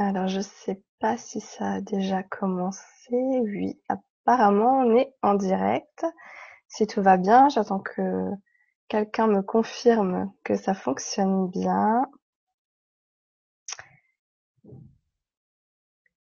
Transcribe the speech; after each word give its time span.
Alors, 0.00 0.28
je 0.28 0.40
sais 0.40 0.82
pas 0.98 1.16
si 1.18 1.40
ça 1.40 1.74
a 1.74 1.80
déjà 1.82 2.22
commencé. 2.22 3.12
Oui, 3.12 3.78
apparemment, 3.88 4.78
on 4.78 4.96
est 4.96 5.14
en 5.22 5.34
direct. 5.34 6.06
Si 6.68 6.86
tout 6.86 7.02
va 7.02 7.18
bien, 7.18 7.50
j'attends 7.50 7.80
que 7.80 8.30
quelqu'un 8.88 9.26
me 9.26 9.42
confirme 9.42 10.32
que 10.42 10.56
ça 10.56 10.72
fonctionne 10.74 11.50
bien. 11.50 12.06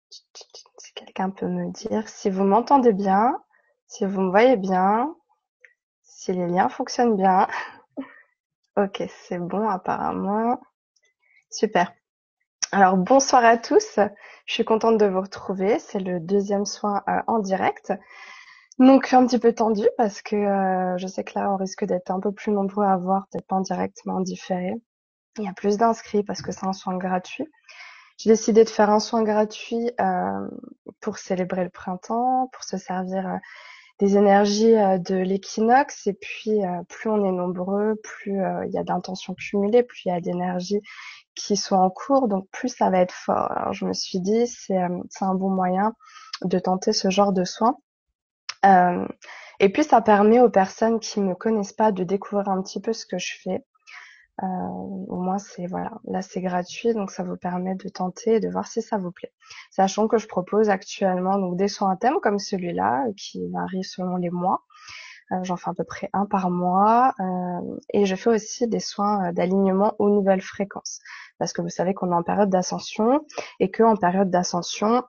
Si 0.10 0.94
quelqu'un 0.96 1.30
peut 1.30 1.48
me 1.48 1.72
dire 1.72 2.10
si 2.10 2.32
vous 2.32 2.44
m'entendez 2.44 2.94
bien, 2.94 3.40
si 3.86 4.06
vous 4.06 4.22
me 4.22 4.32
voyez 4.32 4.58
bien, 4.58 5.16
si 6.02 6.34
les 6.34 6.48
liens 6.48 6.70
fonctionnent 6.70 7.16
bien. 7.16 7.48
Ok, 8.78 9.04
c'est 9.28 9.38
bon 9.40 9.68
apparemment. 9.70 10.60
Super. 11.50 11.94
Alors 12.74 12.96
bonsoir 12.96 13.44
à 13.44 13.58
tous, 13.58 14.00
je 14.46 14.54
suis 14.54 14.64
contente 14.64 14.98
de 14.98 15.06
vous 15.06 15.20
retrouver, 15.20 15.78
c'est 15.78 16.00
le 16.00 16.22
deuxième 16.22 16.66
soin 16.66 17.04
euh, 17.10 17.20
en 17.28 17.40
direct. 17.40 17.92
Donc 18.80 19.12
un 19.12 19.28
petit 19.28 19.40
peu 19.40 19.54
tendu 19.54 19.84
parce 19.98 20.22
que 20.22 20.38
euh, 20.38 20.98
je 20.98 21.06
sais 21.06 21.26
que 21.26 21.38
là 21.38 21.52
on 21.52 21.58
risque 21.58 21.84
d'être 21.84 22.12
un 22.12 22.22
peu 22.22 22.32
plus 22.32 22.54
nombreux 22.54 22.86
à 22.86 22.96
voir, 22.96 23.28
peut-être 23.30 23.46
pas 23.46 23.58
en 23.58 23.62
direct 23.62 23.98
mais 24.06 24.14
en 24.14 24.22
différé. 24.22 24.76
Il 25.38 25.44
y 25.44 25.50
a 25.50 25.54
plus 25.54 25.76
d'inscrits 25.76 26.24
parce 26.24 26.42
que 26.42 26.54
c'est 26.54 26.66
un 26.66 26.72
soin 26.72 26.96
gratuit. 26.98 27.46
J'ai 28.18 28.30
décidé 28.30 28.64
de 28.64 28.70
faire 28.70 28.90
un 28.90 29.02
soin 29.02 29.24
gratuit 29.24 29.92
euh, 30.00 30.48
pour 31.02 31.18
célébrer 31.18 31.66
le 31.66 31.70
printemps, 31.70 32.50
pour 32.54 32.64
se 32.64 32.78
servir 32.78 33.38
des 34.02 34.18
énergies 34.18 34.74
de 34.74 35.16
l'équinoxe 35.16 36.08
et 36.08 36.14
puis 36.14 36.60
plus 36.90 37.10
on 37.10 37.24
est 37.24 37.32
nombreux, 37.32 37.96
plus 38.04 38.42
il 38.66 38.72
y 38.72 38.78
a 38.78 38.84
d'intentions 38.84 39.36
cumulées, 39.36 39.84
plus 39.84 40.06
il 40.06 40.10
y 40.10 40.12
a 40.12 40.20
d'énergie 40.20 40.82
qui 41.36 41.56
sont 41.56 41.76
en 41.76 41.90
cours, 41.90 42.28
donc 42.28 42.50
plus 42.52 42.70
ça 42.70 42.90
va 42.90 43.00
être 43.00 43.14
fort. 43.14 43.52
Alors 43.52 43.74
je 43.74 43.86
me 43.86 43.94
suis 43.94 44.20
dit 44.20 44.48
c'est 44.48 44.76
un 44.76 45.36
bon 45.36 45.50
moyen 45.50 45.94
de 46.44 46.60
tenter 46.60 46.94
ce 46.94 47.10
genre 47.10 47.32
de 47.32 47.44
soins. 47.44 47.78
Euh, 48.66 49.08
et 49.60 49.70
puis 49.70 49.84
ça 49.84 50.02
permet 50.02 50.40
aux 50.40 50.50
personnes 50.50 51.00
qui 51.00 51.20
me 51.20 51.36
connaissent 51.36 51.74
pas 51.74 51.92
de 51.92 52.04
découvrir 52.04 52.50
un 52.50 52.62
petit 52.62 52.82
peu 52.82 52.94
ce 52.94 53.06
que 53.06 53.18
je 53.18 53.34
fais. 53.44 53.64
Euh, 54.42 54.46
au 54.46 55.18
moins 55.18 55.38
c'est 55.38 55.68
voilà, 55.68 55.92
là 56.06 56.22
c'est 56.22 56.42
gratuit, 56.42 56.94
donc 56.94 57.12
ça 57.12 57.24
vous 57.24 57.38
permet 57.38 57.76
de 57.76 57.90
tenter 57.90 58.36
et 58.36 58.40
de 58.40 58.50
voir 58.50 58.68
si 58.68 58.82
ça 58.82 58.98
vous 58.98 59.12
plaît. 59.12 59.34
Sachant 59.70 60.08
que 60.08 60.18
je 60.18 60.28
propose 60.28 60.70
actuellement 60.70 61.38
donc 61.38 61.58
des 61.58 61.68
soins 61.68 61.92
à 61.92 61.96
thème 61.96 62.16
comme 62.22 62.40
celui-là 62.40 63.06
qui 63.18 63.48
varient 63.50 63.84
selon 63.84 64.16
les 64.16 64.30
mois. 64.30 64.64
Euh, 65.32 65.44
j'en 65.44 65.56
fais 65.56 65.70
à 65.70 65.74
peu 65.74 65.84
près 65.84 66.10
un 66.14 66.26
par 66.26 66.50
mois 66.50 67.14
euh, 67.20 67.78
et 67.94 68.06
je 68.06 68.16
fais 68.16 68.30
aussi 68.30 68.68
des 68.68 68.80
soins 68.80 69.30
euh, 69.30 69.32
d'alignement 69.32 69.94
aux 69.98 70.10
nouvelles 70.10 70.42
fréquences 70.42 71.00
parce 71.40 71.54
que 71.54 71.62
vous 71.62 71.70
savez 71.70 71.94
qu'on 71.94 72.12
est 72.12 72.16
en 72.16 72.24
période 72.24 72.50
d'ascension 72.50 73.26
et 73.60 73.72
que 73.72 73.84
en 73.84 73.96
période 73.96 74.30
d'ascension 74.30 75.04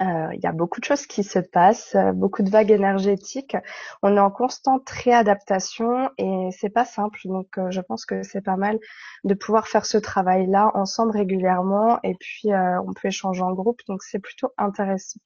il 0.00 0.40
y 0.42 0.46
a 0.46 0.52
beaucoup 0.52 0.80
de 0.80 0.84
choses 0.84 1.06
qui 1.06 1.22
se 1.22 1.38
passent, 1.38 1.96
beaucoup 2.14 2.42
de 2.42 2.50
vagues 2.50 2.70
énergétiques. 2.70 3.56
On 4.02 4.16
est 4.16 4.20
en 4.20 4.30
constante 4.30 4.88
réadaptation 4.88 6.10
et 6.18 6.48
c'est 6.58 6.70
pas 6.70 6.84
simple. 6.84 7.20
Donc, 7.24 7.58
je 7.70 7.80
pense 7.80 8.04
que 8.06 8.22
c'est 8.22 8.40
pas 8.40 8.56
mal 8.56 8.78
de 9.24 9.34
pouvoir 9.34 9.68
faire 9.68 9.86
ce 9.86 9.98
travail-là 9.98 10.70
ensemble 10.74 11.12
régulièrement 11.12 12.00
et 12.02 12.14
puis 12.18 12.48
on 12.52 12.92
peut 12.94 13.08
échanger 13.08 13.42
en 13.42 13.52
groupe. 13.52 13.80
Donc, 13.86 14.02
c'est 14.02 14.18
plutôt 14.18 14.52
intéressant. 14.58 15.20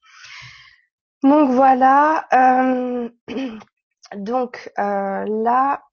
Donc 1.23 1.51
voilà. 1.51 2.27
Donc 4.15 4.71
euh, 4.79 5.25
là, 5.43 5.83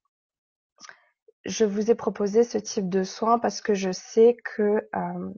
je 1.45 1.65
vous 1.65 1.91
ai 1.91 1.95
proposé 1.95 2.45
ce 2.45 2.59
type 2.59 2.89
de 2.89 3.03
soins 3.03 3.39
parce 3.39 3.61
que 3.61 3.75
je 3.75 3.91
sais 3.91 4.37
que 4.57 4.89
euh, 4.95 5.31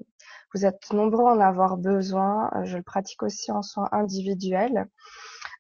vous 0.57 0.65
êtes 0.67 0.93
nombreux 0.93 1.25
à 1.27 1.35
en 1.35 1.41
avoir 1.41 1.77
besoin. 1.77 2.51
Je 2.65 2.79
le 2.79 2.83
pratique 2.83 3.23
aussi 3.23 3.53
en 3.53 3.61
soins 3.63 3.89
individuels. 3.93 4.87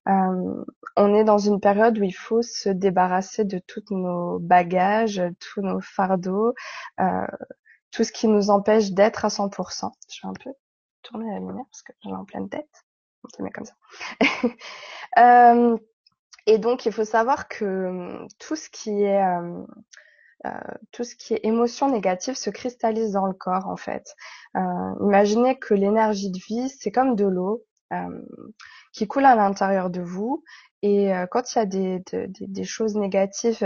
Euh, 0.09 0.65
on 0.97 1.15
est 1.15 1.25
dans 1.25 1.39
une 1.39 1.61
période 1.61 1.99
où 1.99 2.03
il 2.03 2.15
faut 2.15 2.41
se 2.41 2.71
débarrasser 2.71 3.45
de 3.45 3.59
tous 3.59 3.83
nos 3.91 4.39
bagages, 4.39 5.23
tous 5.39 5.61
nos 5.61 5.81
fardeaux, 5.81 6.55
tout 7.91 8.05
ce 8.05 8.12
qui 8.12 8.29
nous 8.29 8.49
empêche 8.51 8.93
d'être 8.93 9.25
à 9.25 9.29
100%. 9.29 9.91
Je 10.11 10.21
vais 10.23 10.29
un 10.29 10.33
peu 10.33 10.51
tourner 11.03 11.31
la 11.31 11.41
lumière 11.41 11.67
parce 11.71 11.83
que 11.83 11.93
j'ai 12.03 12.12
en 12.12 12.25
pleine 12.25 12.49
tête. 12.49 12.85
On 13.25 13.29
se 13.37 13.43
met 13.43 13.51
comme 13.51 13.67
ça. 13.67 13.75
Et 16.47 16.59
donc, 16.59 16.87
il 16.87 16.93
faut 16.93 17.05
savoir 17.05 17.49
que 17.49 17.65
hum, 17.65 18.29
tout 18.39 18.56
ce 18.56 18.71
qui 18.71 19.03
est 19.03 19.23
euh, 19.23 19.43
euh, 19.43 19.67
tout 20.93 21.05
ce 21.05 21.15
qui 21.15 21.34
est 21.34 21.41
émotion 21.45 21.91
négative 21.91 22.34
se 22.34 22.51
cristallise 22.51 23.12
dans 23.12 23.27
le 23.27 23.33
corps 23.33 23.67
en 23.69 23.77
fait. 23.77 24.15
Euh, 24.57 24.61
imaginez 25.01 25.59
que 25.59 25.75
l'énergie 25.75 26.31
de 26.31 26.39
vie, 26.39 26.69
c'est 26.69 26.91
comme 26.91 27.15
de 27.17 27.27
l'eau 27.27 27.65
qui 28.93 29.06
coule 29.06 29.25
à 29.25 29.37
l'intérieur 29.37 29.91
de 29.91 30.01
vous. 30.01 30.43
Et 30.83 31.12
quand 31.31 31.55
il 31.55 31.59
y 31.59 31.61
a 31.61 31.67
des, 31.67 32.65
choses 32.65 32.97
négatives 32.97 33.65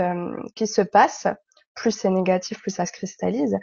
qui 0.53 0.67
se 0.67 0.81
passent, 0.83 1.27
plus 1.73 1.91
c'est 1.91 2.11
négatif, 2.11 2.61
plus 2.61 2.69
ça 2.69 2.85
se 2.85 2.91
cristallise, 2.91 3.57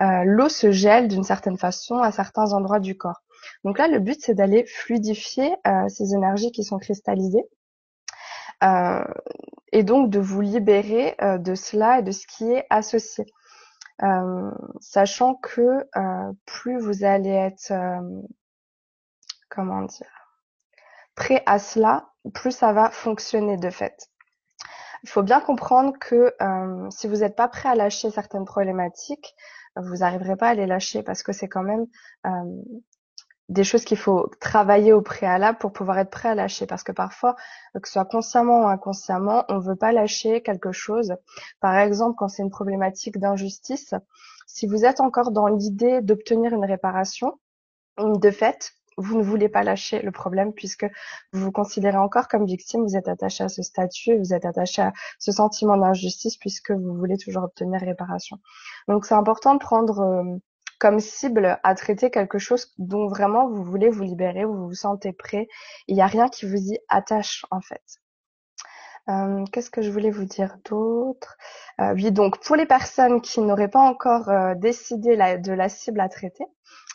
l'eau 0.00 0.48
se 0.48 0.72
gèle 0.72 1.06
d'une 1.06 1.22
certaine 1.22 1.58
façon 1.58 1.98
à 1.98 2.10
certains 2.10 2.52
endroits 2.52 2.80
du 2.80 2.96
corps. 2.96 3.22
Donc 3.62 3.78
là, 3.78 3.86
le 3.86 4.00
but, 4.00 4.20
c'est 4.20 4.34
d'aller 4.34 4.64
fluidifier 4.66 5.54
ces 5.88 6.12
énergies 6.12 6.50
qui 6.50 6.64
sont 6.64 6.78
cristallisées 6.78 7.44
euh, 7.44 7.59
et 9.72 9.82
donc 9.82 10.10
de 10.10 10.20
vous 10.20 10.40
libérer 10.40 11.14
euh, 11.22 11.38
de 11.38 11.54
cela 11.54 12.00
et 12.00 12.02
de 12.02 12.12
ce 12.12 12.26
qui 12.26 12.52
est 12.52 12.66
associé. 12.70 13.26
Euh, 14.02 14.50
sachant 14.80 15.34
que 15.34 15.86
plus 16.46 16.78
vous 16.78 17.04
allez 17.04 17.30
être, 17.30 17.72
comment 19.50 19.82
dire, 19.82 20.32
prêt 21.14 21.42
à 21.44 21.58
cela, 21.58 22.08
plus 22.32 22.50
ça 22.52 22.72
va 22.72 22.90
fonctionner 22.90 23.58
de 23.58 23.68
fait. 23.68 24.08
Il 25.02 25.10
faut 25.10 25.22
bien 25.22 25.40
comprendre 25.40 25.92
que 25.98 26.34
si 26.90 27.08
vous 27.08 27.16
n'êtes 27.16 27.36
pas 27.36 27.48
prêt 27.48 27.68
à 27.68 27.74
lâcher 27.74 28.10
certaines 28.10 28.46
problématiques, 28.46 29.34
vous 29.76 29.96
n'arriverez 29.96 30.36
pas 30.36 30.48
à 30.48 30.54
les 30.54 30.66
lâcher 30.66 31.02
parce 31.02 31.22
que 31.22 31.32
c'est 31.32 31.48
quand 31.48 31.62
même 31.62 31.86
des 33.50 33.64
choses 33.64 33.84
qu'il 33.84 33.98
faut 33.98 34.30
travailler 34.40 34.92
au 34.92 35.02
préalable 35.02 35.58
pour 35.58 35.72
pouvoir 35.72 35.98
être 35.98 36.10
prêt 36.10 36.28
à 36.28 36.34
lâcher. 36.34 36.66
Parce 36.66 36.84
que 36.84 36.92
parfois, 36.92 37.34
que 37.74 37.86
ce 37.86 37.94
soit 37.94 38.04
consciemment 38.04 38.62
ou 38.62 38.66
inconsciemment, 38.68 39.44
on 39.48 39.56
ne 39.56 39.60
veut 39.60 39.76
pas 39.76 39.92
lâcher 39.92 40.40
quelque 40.40 40.72
chose. 40.72 41.14
Par 41.60 41.76
exemple, 41.76 42.14
quand 42.16 42.28
c'est 42.28 42.42
une 42.42 42.50
problématique 42.50 43.18
d'injustice, 43.18 43.92
si 44.46 44.66
vous 44.66 44.84
êtes 44.84 45.00
encore 45.00 45.32
dans 45.32 45.48
l'idée 45.48 46.00
d'obtenir 46.00 46.54
une 46.54 46.64
réparation, 46.64 47.38
de 47.98 48.30
fait, 48.30 48.72
vous 48.96 49.18
ne 49.18 49.22
voulez 49.22 49.48
pas 49.48 49.62
lâcher 49.62 50.00
le 50.00 50.12
problème 50.12 50.52
puisque 50.52 50.86
vous 51.32 51.44
vous 51.44 51.52
considérez 51.52 51.96
encore 51.96 52.28
comme 52.28 52.46
victime, 52.46 52.82
vous 52.82 52.96
êtes 52.96 53.08
attaché 53.08 53.44
à 53.44 53.48
ce 53.48 53.62
statut, 53.62 54.16
vous 54.16 54.32
êtes 54.32 54.44
attaché 54.44 54.82
à 54.82 54.92
ce 55.18 55.32
sentiment 55.32 55.76
d'injustice 55.76 56.36
puisque 56.36 56.70
vous 56.70 56.94
voulez 56.94 57.18
toujours 57.18 57.44
obtenir 57.44 57.80
réparation. 57.80 58.38
Donc 58.88 59.06
c'est 59.06 59.14
important 59.14 59.54
de 59.54 59.58
prendre 59.58 60.00
euh, 60.00 60.38
comme 60.80 60.98
cible 60.98 61.60
à 61.62 61.74
traiter 61.74 62.10
quelque 62.10 62.38
chose 62.38 62.72
dont 62.78 63.06
vraiment 63.06 63.48
vous 63.48 63.62
voulez 63.62 63.90
vous 63.90 64.02
libérer, 64.02 64.44
vous 64.44 64.66
vous 64.66 64.74
sentez 64.74 65.12
prêt. 65.12 65.46
Il 65.86 65.94
n'y 65.94 66.02
a 66.02 66.06
rien 66.06 66.28
qui 66.28 66.46
vous 66.46 66.56
y 66.56 66.78
attache 66.88 67.44
en 67.50 67.60
fait. 67.60 67.82
Euh, 69.08 69.44
qu'est-ce 69.52 69.70
que 69.70 69.82
je 69.82 69.90
voulais 69.90 70.10
vous 70.10 70.24
dire 70.24 70.56
d'autre? 70.64 71.36
Euh, 71.80 71.92
Oui, 71.94 72.10
donc 72.12 72.42
pour 72.42 72.56
les 72.56 72.66
personnes 72.66 73.20
qui 73.20 73.40
n'auraient 73.40 73.70
pas 73.70 73.80
encore 73.80 74.28
euh, 74.30 74.54
décidé 74.54 75.16
de 75.16 75.52
la 75.52 75.68
cible 75.68 76.00
à 76.00 76.08
traiter, 76.08 76.44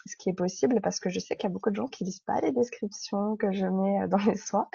ce 0.05 0.15
qui 0.17 0.29
est 0.29 0.33
possible 0.33 0.81
parce 0.81 0.99
que 0.99 1.09
je 1.09 1.19
sais 1.19 1.35
qu'il 1.35 1.49
y 1.49 1.51
a 1.51 1.53
beaucoup 1.53 1.69
de 1.69 1.75
gens 1.75 1.87
qui 1.87 2.03
lisent 2.05 2.21
pas 2.21 2.41
les 2.41 2.51
descriptions 2.51 3.35
que 3.37 3.51
je 3.51 3.65
mets 3.65 4.07
dans 4.07 4.17
les 4.17 4.37
soins. 4.37 4.67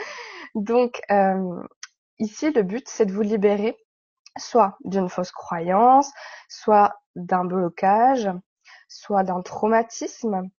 Donc 0.54 1.02
ici, 2.18 2.52
le 2.52 2.62
but, 2.62 2.86
c'est 2.88 3.06
de 3.06 3.12
vous 3.12 3.22
libérer 3.22 3.76
soit 4.38 4.76
d'une 4.84 5.08
fausse 5.08 5.32
croyance, 5.32 6.10
soit 6.48 6.94
d'un 7.16 7.44
blocage, 7.44 8.30
soit 8.90 9.22
d'un 9.22 9.40
traumatisme, 9.40 10.50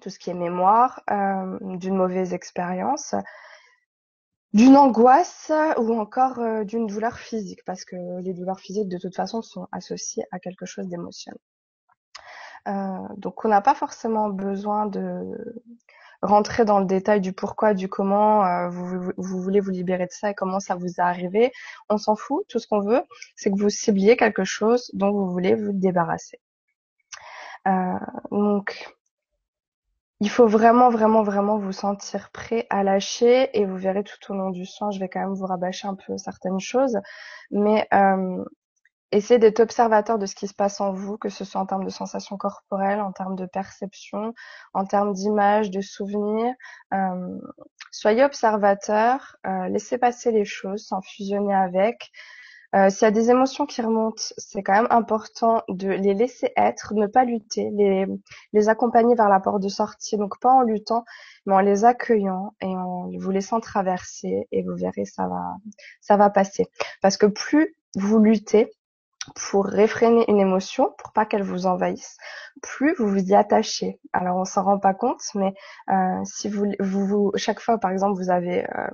tout 0.00 0.08
ce 0.10 0.18
qui 0.18 0.30
est 0.30 0.34
mémoire, 0.34 1.02
euh, 1.10 1.58
d'une 1.76 1.94
mauvaise 1.94 2.32
expérience, 2.32 3.14
d'une 4.54 4.76
angoisse 4.76 5.52
ou 5.76 6.00
encore 6.00 6.40
euh, 6.40 6.64
d'une 6.64 6.86
douleur 6.86 7.18
physique, 7.18 7.60
parce 7.66 7.84
que 7.84 8.20
les 8.22 8.32
douleurs 8.32 8.58
physiques 8.58 8.88
de 8.88 8.98
toute 8.98 9.14
façon 9.14 9.42
sont 9.42 9.68
associées 9.72 10.24
à 10.32 10.40
quelque 10.40 10.64
chose 10.64 10.88
d'émotionnel. 10.88 11.38
Euh, 12.68 12.98
donc 13.16 13.44
on 13.44 13.48
n'a 13.48 13.60
pas 13.60 13.74
forcément 13.74 14.30
besoin 14.30 14.86
de 14.86 15.54
rentrer 16.22 16.64
dans 16.64 16.80
le 16.80 16.86
détail 16.86 17.20
du 17.20 17.32
pourquoi, 17.32 17.74
du 17.74 17.88
comment 17.88 18.68
vous, 18.70 19.12
vous, 19.16 19.42
voulez 19.42 19.60
vous 19.60 19.70
libérer 19.70 20.06
de 20.06 20.12
ça 20.12 20.30
et 20.30 20.34
comment 20.34 20.60
ça 20.60 20.76
vous 20.76 20.86
est 20.86 21.00
arrivé. 21.00 21.52
On 21.88 21.96
s'en 21.98 22.16
fout. 22.16 22.44
Tout 22.48 22.58
ce 22.58 22.66
qu'on 22.66 22.80
veut, 22.80 23.02
c'est 23.36 23.50
que 23.50 23.58
vous 23.58 23.70
cibliez 23.70 24.16
quelque 24.16 24.44
chose 24.44 24.90
dont 24.92 25.12
vous 25.12 25.30
voulez 25.30 25.54
vous 25.54 25.72
débarrasser. 25.72 26.38
Euh, 27.68 27.98
donc, 28.30 28.94
il 30.20 30.28
faut 30.30 30.46
vraiment, 30.46 30.90
vraiment, 30.90 31.22
vraiment 31.22 31.58
vous 31.58 31.72
sentir 31.72 32.30
prêt 32.30 32.66
à 32.70 32.82
lâcher 32.84 33.48
et 33.58 33.64
vous 33.64 33.76
verrez 33.76 34.04
tout 34.04 34.32
au 34.32 34.34
long 34.34 34.50
du 34.50 34.66
soin, 34.66 34.90
je 34.90 35.00
vais 35.00 35.08
quand 35.08 35.20
même 35.20 35.34
vous 35.34 35.46
rabâcher 35.46 35.88
un 35.88 35.94
peu 35.94 36.16
certaines 36.18 36.60
choses, 36.60 36.98
mais 37.50 37.88
euh, 37.94 38.44
essayez 39.12 39.38
d'être 39.38 39.60
observateur 39.60 40.18
de 40.18 40.26
ce 40.26 40.34
qui 40.34 40.46
se 40.46 40.54
passe 40.54 40.80
en 40.80 40.92
vous, 40.92 41.16
que 41.18 41.30
ce 41.30 41.44
soit 41.44 41.60
en 41.60 41.66
termes 41.66 41.84
de 41.84 41.90
sensations 41.90 42.36
corporelles, 42.36 43.00
en 43.00 43.12
termes 43.12 43.36
de 43.36 43.46
perception, 43.46 44.34
en 44.74 44.84
termes 44.84 45.12
d'images, 45.14 45.70
de 45.70 45.80
souvenirs. 45.80 46.54
Euh, 46.94 47.38
soyez 47.90 48.24
observateur, 48.24 49.36
euh, 49.46 49.68
laissez 49.68 49.98
passer 49.98 50.32
les 50.32 50.44
choses 50.44 50.84
sans 50.86 51.00
fusionner 51.02 51.54
avec. 51.54 52.10
Euh, 52.74 52.88
S'il 52.88 53.02
y 53.02 53.08
a 53.08 53.10
des 53.10 53.30
émotions 53.30 53.66
qui 53.66 53.82
remontent, 53.82 54.22
c'est 54.38 54.62
quand 54.62 54.72
même 54.74 54.86
important 54.90 55.62
de 55.68 55.88
les 55.88 56.14
laisser 56.14 56.52
être, 56.56 56.94
ne 56.94 57.06
pas 57.06 57.24
lutter, 57.24 57.70
les, 57.72 58.06
les 58.52 58.68
accompagner 58.68 59.14
vers 59.14 59.28
la 59.28 59.40
porte 59.40 59.62
de 59.62 59.68
sortie, 59.68 60.16
donc 60.16 60.38
pas 60.40 60.52
en 60.52 60.62
luttant, 60.62 61.04
mais 61.46 61.54
en 61.54 61.60
les 61.60 61.84
accueillant 61.84 62.54
et 62.60 62.66
en 62.66 63.10
vous 63.18 63.30
laissant 63.30 63.60
traverser, 63.60 64.46
et 64.52 64.62
vous 64.62 64.76
verrez, 64.76 65.04
ça 65.04 65.26
va, 65.26 65.56
ça 66.00 66.16
va 66.16 66.30
passer. 66.30 66.66
Parce 67.02 67.16
que 67.16 67.26
plus 67.26 67.74
vous 67.96 68.20
luttez, 68.20 68.70
pour 69.34 69.66
réfréner 69.66 70.24
une 70.28 70.40
émotion, 70.40 70.94
pour 70.98 71.12
pas 71.12 71.26
qu'elle 71.26 71.42
vous 71.42 71.66
envahisse, 71.66 72.16
plus 72.62 72.94
vous 72.94 73.08
vous 73.08 73.22
y 73.22 73.34
attachez. 73.34 74.00
Alors 74.12 74.36
on 74.36 74.44
s'en 74.44 74.62
rend 74.62 74.78
pas 74.78 74.94
compte, 74.94 75.22
mais 75.34 75.52
euh, 75.90 76.20
si 76.24 76.48
vous, 76.48 76.66
vous, 76.80 77.32
chaque 77.36 77.60
fois 77.60 77.78
par 77.78 77.90
exemple 77.90 78.16
vous 78.16 78.30
avez 78.30 78.64
euh, 78.64 78.88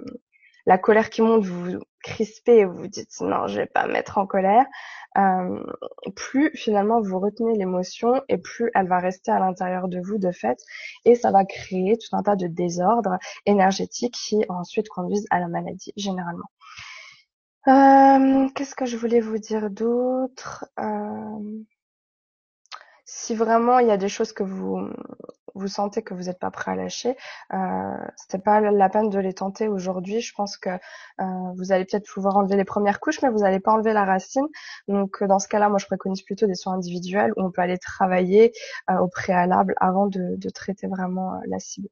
la 0.66 0.78
colère 0.78 1.10
qui 1.10 1.22
monte, 1.22 1.44
vous 1.44 1.78
crispez 2.02 2.58
et 2.58 2.64
vous 2.64 2.76
vous 2.76 2.86
dites 2.88 3.20
non 3.20 3.46
je 3.48 3.60
vais 3.60 3.66
pas 3.66 3.86
mettre 3.86 4.18
en 4.18 4.26
colère, 4.26 4.66
euh, 5.16 5.64
plus 6.14 6.50
finalement 6.54 7.00
vous 7.00 7.18
retenez 7.18 7.56
l'émotion 7.56 8.22
et 8.28 8.38
plus 8.38 8.70
elle 8.74 8.88
va 8.88 8.98
rester 8.98 9.30
à 9.30 9.38
l'intérieur 9.38 9.88
de 9.88 10.00
vous 10.00 10.18
de 10.18 10.30
fait 10.30 10.58
et 11.04 11.14
ça 11.14 11.30
va 11.30 11.44
créer 11.44 11.96
tout 11.96 12.14
un 12.16 12.22
tas 12.22 12.36
de 12.36 12.46
désordres 12.46 13.18
énergétiques 13.46 14.14
qui 14.14 14.44
ensuite 14.48 14.88
conduisent 14.88 15.26
à 15.30 15.40
la 15.40 15.48
maladie 15.48 15.92
généralement. 15.96 16.50
Euh, 17.68 18.48
qu'est-ce 18.54 18.76
que 18.76 18.86
je 18.86 18.96
voulais 18.96 19.20
vous 19.20 19.38
dire 19.38 19.70
d'autre? 19.70 20.66
Euh, 20.78 21.62
Si 23.06 23.34
vraiment 23.34 23.78
il 23.78 23.88
y 23.88 23.90
a 23.90 23.96
des 23.96 24.08
choses 24.08 24.32
que 24.32 24.42
vous 24.42 24.90
vous 25.54 25.68
sentez 25.68 26.02
que 26.02 26.12
vous 26.12 26.24
n'êtes 26.24 26.38
pas 26.38 26.50
prêt 26.50 26.72
à 26.72 26.74
lâcher, 26.74 27.16
euh, 27.54 27.96
c'était 28.16 28.38
pas 28.38 28.60
la 28.60 28.88
peine 28.90 29.08
de 29.08 29.18
les 29.18 29.32
tenter 29.32 29.68
aujourd'hui. 29.68 30.20
Je 30.20 30.34
pense 30.34 30.58
que 30.58 30.68
euh, 30.68 31.24
vous 31.56 31.72
allez 31.72 31.86
peut-être 31.86 32.06
pouvoir 32.12 32.36
enlever 32.36 32.56
les 32.56 32.64
premières 32.64 33.00
couches, 33.00 33.22
mais 33.22 33.30
vous 33.30 33.38
n'allez 33.38 33.60
pas 33.60 33.72
enlever 33.72 33.94
la 33.94 34.04
racine. 34.04 34.46
Donc 34.88 35.24
dans 35.24 35.38
ce 35.38 35.48
cas-là, 35.48 35.70
moi 35.70 35.78
je 35.78 35.86
préconise 35.86 36.22
plutôt 36.22 36.46
des 36.46 36.54
soins 36.54 36.74
individuels 36.74 37.32
où 37.36 37.42
on 37.42 37.50
peut 37.50 37.62
aller 37.62 37.78
travailler 37.78 38.52
au 38.88 39.08
préalable 39.08 39.74
avant 39.80 40.06
de, 40.08 40.36
de 40.36 40.50
traiter 40.50 40.86
vraiment 40.88 41.40
la 41.46 41.58
cible. 41.58 41.88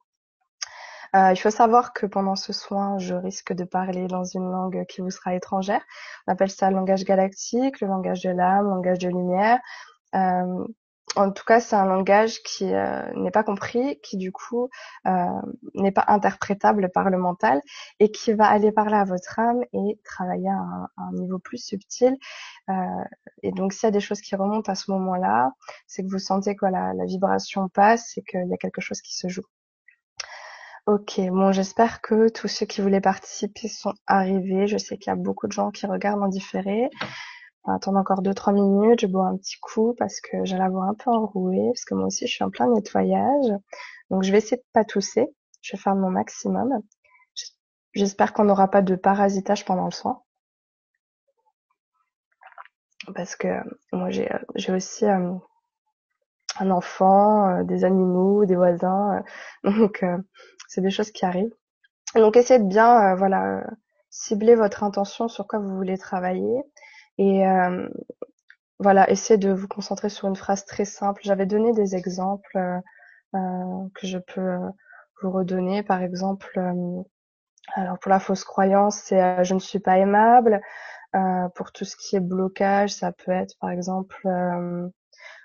Euh, 1.15 1.31
il 1.31 1.37
faut 1.37 1.49
savoir 1.49 1.93
que 1.93 2.05
pendant 2.05 2.35
ce 2.35 2.51
soin, 2.51 2.97
je 2.97 3.15
risque 3.15 3.53
de 3.53 3.63
parler 3.63 4.07
dans 4.07 4.25
une 4.25 4.51
langue 4.51 4.85
qui 4.87 4.99
vous 4.99 5.11
sera 5.11 5.33
étrangère. 5.33 5.81
On 6.27 6.33
appelle 6.33 6.49
ça 6.49 6.69
le 6.69 6.75
langage 6.75 7.05
galactique, 7.05 7.79
le 7.79 7.87
langage 7.87 8.21
de 8.21 8.31
l'âme, 8.31 8.65
le 8.65 8.71
langage 8.71 8.99
de 8.99 9.07
lumière. 9.07 9.59
Euh, 10.13 10.65
en 11.15 11.31
tout 11.31 11.43
cas, 11.45 11.59
c'est 11.59 11.75
un 11.75 11.85
langage 11.85 12.41
qui 12.43 12.73
euh, 12.73 13.01
n'est 13.15 13.31
pas 13.31 13.43
compris, 13.43 13.99
qui 14.01 14.17
du 14.17 14.31
coup 14.31 14.69
n'est 15.73 15.91
pas 15.91 16.05
interprétable 16.07 16.89
par 16.93 17.09
le 17.09 17.17
mental 17.17 17.61
et 17.99 18.11
qui 18.11 18.33
va 18.33 18.47
aller 18.47 18.71
parler 18.71 18.95
à 18.95 19.03
votre 19.03 19.39
âme 19.39 19.63
et 19.73 19.99
travailler 20.03 20.49
à 20.49 20.89
un, 20.97 21.11
niveau 21.13 21.39
plus 21.39 21.63
subtil. 21.63 22.17
et 23.43 23.51
donc, 23.51 23.73
s'il 23.73 23.83
y 23.83 23.87
a 23.87 23.91
des 23.91 23.99
choses 23.99 24.21
qui 24.21 24.35
remontent 24.35 24.71
à 24.71 24.75
ce 24.75 24.91
moment-là, 24.91 25.51
c'est 25.87 26.03
que 26.03 26.09
vous 26.09 26.19
sentez 26.19 26.55
que 26.55 26.65
la 26.65 27.05
vibration 27.05 27.69
passe 27.69 28.17
et 28.17 28.23
qu'il 28.23 28.47
y 28.47 28.53
a 28.53 28.57
quelque 28.57 28.81
chose 28.81 29.01
qui 29.01 29.15
se 29.15 29.27
joue. 29.27 29.45
Ok, 30.87 31.19
bon, 31.31 31.51
j'espère 31.51 31.99
que 31.99 32.29
tous 32.29 32.47
ceux 32.47 32.67
qui 32.67 32.79
voulaient 32.79 33.01
participer 33.01 33.67
sont 33.67 33.95
arrivés. 34.05 34.67
Je 34.67 34.77
sais 34.77 34.97
qu'il 34.97 35.09
y 35.09 35.13
a 35.13 35.15
beaucoup 35.15 35.47
de 35.47 35.51
gens 35.51 35.71
qui 35.71 35.87
regardent 35.87 36.21
en 36.21 36.27
différé. 36.27 36.91
On 37.65 37.71
va 37.71 37.77
attendre 37.77 37.97
encore 37.97 38.21
2-3 38.21 38.53
minutes. 38.53 39.01
Je 39.01 39.07
bois 39.07 39.27
un 39.27 39.37
petit 39.37 39.57
coup 39.59 39.95
parce 39.97 40.21
que 40.21 40.45
j'ai 40.45 40.57
la 40.57 40.69
voix 40.69 40.85
un 40.85 40.93
peu 40.93 41.09
enrouée, 41.11 41.69
parce 41.73 41.85
que 41.85 41.95
moi 41.95 42.07
aussi 42.07 42.27
je 42.27 42.33
suis 42.33 42.43
en 42.43 42.49
plein 42.49 42.67
nettoyage. 42.67 43.51
Donc 44.09 44.23
je 44.23 44.31
vais 44.31 44.37
essayer 44.39 44.57
de 44.57 44.65
pas 44.73 44.85
tousser. 44.85 45.27
Je 45.61 45.75
vais 45.75 45.81
faire 45.81 45.95
mon 45.95 46.09
maximum. 46.11 46.81
J'espère 47.93 48.33
qu'on 48.33 48.45
n'aura 48.45 48.69
pas 48.69 48.81
de 48.81 48.95
parasitage 48.95 49.65
pendant 49.65 49.85
le 49.85 49.91
soin. 49.91 50.21
Parce 53.13 53.35
que 53.35 53.47
moi 53.91 54.09
j'ai 54.09 54.29
aussi 54.73 55.05
euh, 55.05 55.33
un 56.59 56.71
enfant, 56.71 57.49
euh, 57.49 57.63
des 57.63 57.83
animaux, 57.83 58.45
des 58.45 58.55
voisins. 58.55 59.23
Euh, 59.65 59.71
donc 59.79 60.03
c'est 60.67 60.81
des 60.81 60.89
choses 60.91 61.11
qui 61.11 61.25
arrivent. 61.25 61.53
Donc 62.15 62.37
essayez 62.37 62.59
de 62.59 62.67
bien 62.67 63.11
euh, 63.11 63.15
voilà 63.15 63.63
cibler 64.09 64.55
votre 64.55 64.83
intention 64.83 65.27
sur 65.27 65.47
quoi 65.47 65.59
vous 65.59 65.75
voulez 65.75 65.97
travailler 65.97 66.61
et 67.17 67.47
euh, 67.47 67.87
voilà 68.79 69.09
essayez 69.09 69.37
de 69.37 69.51
vous 69.51 69.67
concentrer 69.67 70.09
sur 70.09 70.27
une 70.27 70.35
phrase 70.35 70.65
très 70.65 70.85
simple. 70.85 71.21
J'avais 71.23 71.45
donné 71.45 71.73
des 71.73 71.95
exemples 71.95 72.57
euh, 73.35 73.87
que 73.95 74.07
je 74.07 74.17
peux 74.17 74.57
vous 75.21 75.31
redonner. 75.31 75.83
Par 75.83 76.01
exemple, 76.01 76.59
alors 77.75 77.99
pour 77.99 78.09
la 78.09 78.19
fausse 78.19 78.43
croyance, 78.43 78.97
c'est 78.97 79.43
je 79.43 79.53
ne 79.53 79.59
suis 79.59 79.79
pas 79.79 79.97
aimable. 79.97 80.61
pour 81.55 81.71
tout 81.71 81.85
ce 81.85 81.95
qui 81.95 82.15
est 82.15 82.19
blocage, 82.19 82.91
ça 82.93 83.11
peut 83.11 83.31
être 83.31 83.55
par 83.59 83.71
exemple 83.71 84.27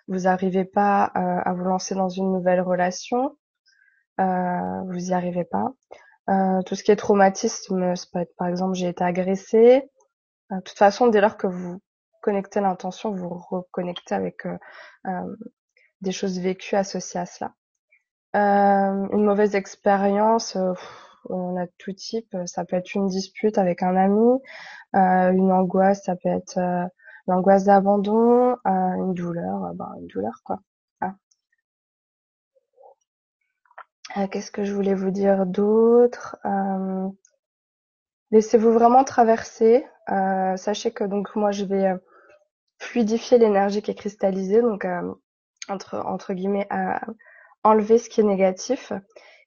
vous 0.08 0.20
n'arrivez 0.20 0.64
pas 0.64 1.04
à 1.04 1.52
vous 1.54 1.64
lancer 1.64 1.94
dans 1.94 2.08
une 2.08 2.32
nouvelle 2.32 2.60
relation. 2.60 3.36
Euh, 4.20 4.82
vous 4.86 5.10
y 5.10 5.12
arrivez 5.12 5.44
pas. 5.44 5.72
Euh, 6.28 6.62
tout 6.62 6.74
ce 6.74 6.84
qui 6.84 6.90
est 6.90 6.96
traumatisme, 6.96 7.96
ça 7.96 8.06
peut 8.12 8.20
être 8.20 8.34
par 8.36 8.48
exemple 8.48 8.74
j'ai 8.74 8.88
été 8.88 9.02
agressé. 9.02 9.89
Euh, 10.52 10.56
de 10.56 10.60
toute 10.62 10.78
façon, 10.78 11.08
dès 11.08 11.20
lors 11.20 11.36
que 11.36 11.46
vous 11.46 11.80
connectez 12.22 12.60
l'intention, 12.60 13.12
vous 13.12 13.28
reconnectez 13.28 14.14
avec 14.14 14.46
des 16.02 16.12
choses 16.12 16.38
vécues 16.38 16.76
associées 16.76 17.20
à 17.20 17.26
cela. 17.26 17.54
une 18.34 19.24
mauvaise 19.24 19.54
expérience, 19.54 20.56
on 21.30 21.56
a 21.56 21.66
tout 21.78 21.92
type. 21.92 22.36
Ça 22.44 22.64
peut 22.66 22.76
être 22.76 22.94
une 22.94 23.06
dispute 23.06 23.56
avec 23.56 23.82
un 23.82 23.96
ami, 23.96 24.38
une 24.92 25.50
angoisse, 25.50 26.04
ça 26.04 26.14
peut 26.16 26.28
être 26.28 26.60
l'angoisse 27.26 27.64
d'abandon, 27.64 28.56
une 28.66 29.14
douleur, 29.14 29.72
ben, 29.74 29.94
une 29.98 30.08
douleur 30.08 30.42
quoi. 30.44 30.60
Euh, 34.16 34.26
qu'est-ce 34.26 34.50
que 34.50 34.64
je 34.64 34.74
voulais 34.74 34.94
vous 34.94 35.10
dire 35.10 35.46
d'autre? 35.46 36.36
Euh, 36.44 37.08
Laissez-vous 38.30 38.72
vraiment 38.72 39.04
traverser. 39.04 39.84
Euh, 40.10 40.56
sachez 40.56 40.92
que 40.92 41.04
donc 41.04 41.34
moi 41.36 41.50
je 41.50 41.64
vais 41.64 41.92
fluidifier 42.78 43.38
l'énergie 43.38 43.82
qui 43.82 43.90
est 43.90 43.94
cristallisée, 43.94 44.62
donc 44.62 44.86
entre 45.68 46.02
entre 46.06 46.32
guillemets 46.32 46.68
enlever 47.62 47.98
ce 47.98 48.08
qui 48.08 48.20
est 48.20 48.24
négatif, 48.24 48.92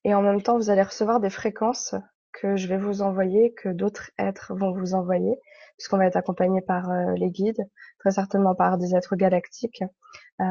et 0.04 0.14
en 0.14 0.22
même 0.22 0.42
temps 0.42 0.58
vous 0.58 0.70
allez 0.70 0.84
recevoir 0.84 1.20
des 1.20 1.30
fréquences 1.30 1.96
que 2.32 2.56
je 2.56 2.68
vais 2.68 2.78
vous 2.78 3.02
envoyer, 3.02 3.54
que 3.54 3.70
d'autres 3.70 4.12
êtres 4.18 4.54
vont 4.56 4.72
vous 4.72 4.94
envoyer, 4.94 5.36
puisqu'on 5.78 5.98
va 5.98 6.06
être 6.06 6.18
accompagné 6.18 6.62
par 6.62 6.92
les 7.16 7.30
guides, 7.30 7.66
très 8.00 8.12
certainement 8.12 8.56
par 8.56 8.78
des 8.78 8.96
êtres 8.96 9.16
galactiques, 9.16 9.82
et 9.82 10.44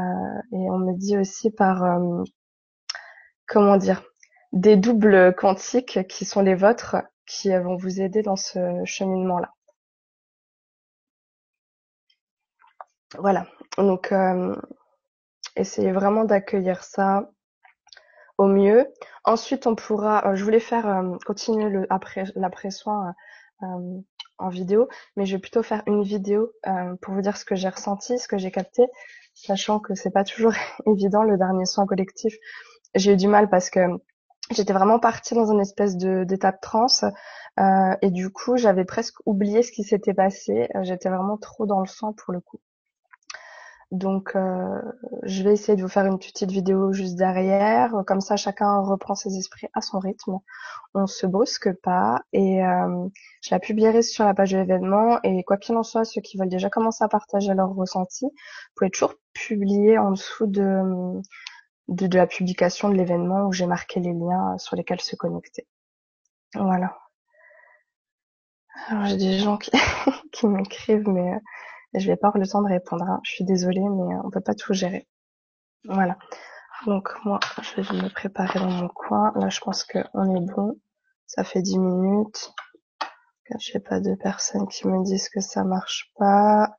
on 0.51 0.79
me 0.79 0.97
dit 0.99 1.17
aussi 1.17 1.51
par 1.51 2.01
comment 3.47 3.77
dire, 3.77 4.03
des 4.53 4.77
doubles 4.77 5.35
quantiques 5.35 6.07
qui 6.09 6.25
sont 6.25 6.43
les 6.43 6.55
vôtres, 6.55 6.97
qui 7.27 7.51
vont 7.51 7.77
vous 7.77 8.01
aider 8.01 8.23
dans 8.23 8.37
ce 8.37 8.85
cheminement-là. 8.85 9.53
Voilà. 13.19 13.47
Donc, 13.79 14.13
euh, 14.13 14.57
essayez 15.57 15.93
vraiment 15.93 16.25
d'accueillir 16.25 16.83
ça 16.83 17.31
au 18.39 18.47
mieux. 18.47 18.87
Ensuite, 19.25 19.67
on 19.67 19.75
pourra. 19.75 20.27
Euh, 20.27 20.35
je 20.35 20.45
voulais 20.45 20.61
faire 20.61 20.87
euh, 20.89 21.17
continuer 21.27 21.69
le 21.69 21.87
après 21.91 22.25
l'après-soin 22.35 23.15
en 24.39 24.49
vidéo, 24.49 24.89
mais 25.17 25.25
je 25.25 25.37
vais 25.37 25.41
plutôt 25.41 25.63
faire 25.63 25.85
une 25.87 26.03
vidéo 26.03 26.51
pour 27.01 27.15
vous 27.15 27.21
dire 27.21 27.37
ce 27.37 27.45
que 27.45 27.55
j'ai 27.55 27.69
ressenti, 27.69 28.19
ce 28.19 28.27
que 28.27 28.37
j'ai 28.37 28.51
capté, 28.51 28.89
sachant 29.35 29.79
que 29.79 29.95
c'est 29.95 30.11
pas 30.11 30.25
toujours 30.25 30.53
évident 30.87 31.23
le 31.23 31.39
dernier 31.39 31.65
soin 31.65 31.87
collectif 31.87 32.35
j'ai 32.95 33.13
eu 33.13 33.17
du 33.17 33.29
mal 33.29 33.49
parce 33.49 33.71
que 33.71 33.81
j'étais 34.53 34.73
vraiment 34.73 34.99
partie 34.99 35.35
dans 35.35 35.51
une 35.51 35.61
espèce 35.61 35.97
de 35.97 36.25
d'état 36.25 36.53
de 36.53 36.59
transe 36.61 37.05
euh, 37.61 37.97
et 38.03 38.11
du 38.11 38.31
coup 38.31 38.57
j'avais 38.57 38.85
presque 38.85 39.17
oublié 39.27 39.63
ce 39.63 39.73
qui 39.73 39.85
s'était 39.85 40.15
passé. 40.15 40.69
J'étais 40.83 41.09
vraiment 41.09 41.37
trop 41.39 41.67
dans 41.67 41.81
le 41.81 41.87
sang 41.87 42.13
pour 42.13 42.33
le 42.33 42.41
coup. 42.41 42.61
Donc 43.93 44.35
euh, 44.37 44.81
je 45.23 45.43
vais 45.43 45.53
essayer 45.53 45.77
de 45.77 45.83
vous 45.83 45.89
faire 45.89 46.07
une 46.07 46.19
petite 46.19 46.51
vidéo 46.51 46.95
juste 46.95 47.15
derrière, 47.15 47.93
comme 48.07 48.23
ça 48.23 48.37
chacun 48.37 48.81
reprend 48.81 49.15
ses 49.15 49.37
esprits 49.37 49.69
à 49.75 49.83
son 49.83 49.99
rythme. 49.99 50.39
On 50.95 51.07
se 51.07 51.27
brusque 51.27 51.71
pas 51.83 52.23
et 52.33 52.65
euh, 52.65 53.07
je 53.43 53.55
la 53.55 53.61
publierai 53.61 54.01
sur 54.01 54.25
la 54.25 54.33
page 54.33 54.53
de 54.53 54.57
l'événement 54.57 55.21
et 55.25 55.45
quoi 55.45 55.59
qu'il 55.59 55.77
en 55.77 55.83
soit, 55.83 56.07
ceux 56.07 56.23
qui 56.23 56.39
veulent 56.39 56.49
déjà 56.49 56.71
commencer 56.71 57.05
à 57.05 57.09
partager 57.09 57.53
leur 57.53 57.69
ressenti, 57.75 58.25
vous 58.25 58.75
pouvez 58.77 58.91
toujours 58.91 59.15
publier 59.35 59.99
en 59.99 60.13
dessous 60.13 60.47
de 60.47 61.21
de, 61.93 62.17
la 62.17 62.27
publication 62.27 62.89
de 62.89 62.95
l'événement 62.95 63.47
où 63.47 63.53
j'ai 63.53 63.67
marqué 63.67 64.01
les 64.01 64.13
liens 64.13 64.57
sur 64.59 64.77
lesquels 64.77 65.01
se 65.01 65.17
connecter. 65.17 65.67
Voilà. 66.55 66.97
Alors 68.89 69.07
j'ai 69.07 69.17
des 69.17 69.39
gens 69.39 69.59
qui, 69.59 69.71
m'écrivent, 70.47 71.09
mais 71.09 71.35
euh, 71.35 71.39
je 71.95 72.07
vais 72.07 72.17
pas 72.17 72.29
avoir 72.29 72.41
le 72.41 72.49
temps 72.49 72.63
de 72.63 72.69
répondre. 72.69 73.05
hein. 73.05 73.21
Je 73.25 73.33
suis 73.33 73.45
désolée, 73.45 73.81
mais 73.81 74.15
on 74.25 74.31
peut 74.31 74.41
pas 74.41 74.55
tout 74.55 74.73
gérer. 74.73 75.07
Voilà. 75.85 76.17
Donc 76.87 77.11
moi, 77.25 77.39
je 77.63 77.81
vais 77.81 78.03
me 78.03 78.09
préparer 78.09 78.59
dans 78.59 78.71
mon 78.71 78.89
coin. 78.89 79.33
Là, 79.37 79.49
je 79.49 79.61
pense 79.61 79.85
qu'on 79.85 80.35
est 80.35 80.53
bon. 80.53 80.79
Ça 81.27 81.45
fait 81.45 81.63
10 81.63 81.79
minutes. 81.79 82.53
Je 83.59 83.75
n'ai 83.75 83.81
pas 83.81 84.01
de 84.01 84.15
personnes 84.15 84.67
qui 84.69 84.87
me 84.89 85.03
disent 85.05 85.29
que 85.29 85.41
ça 85.41 85.65
marche 85.65 86.11
pas. 86.17 86.77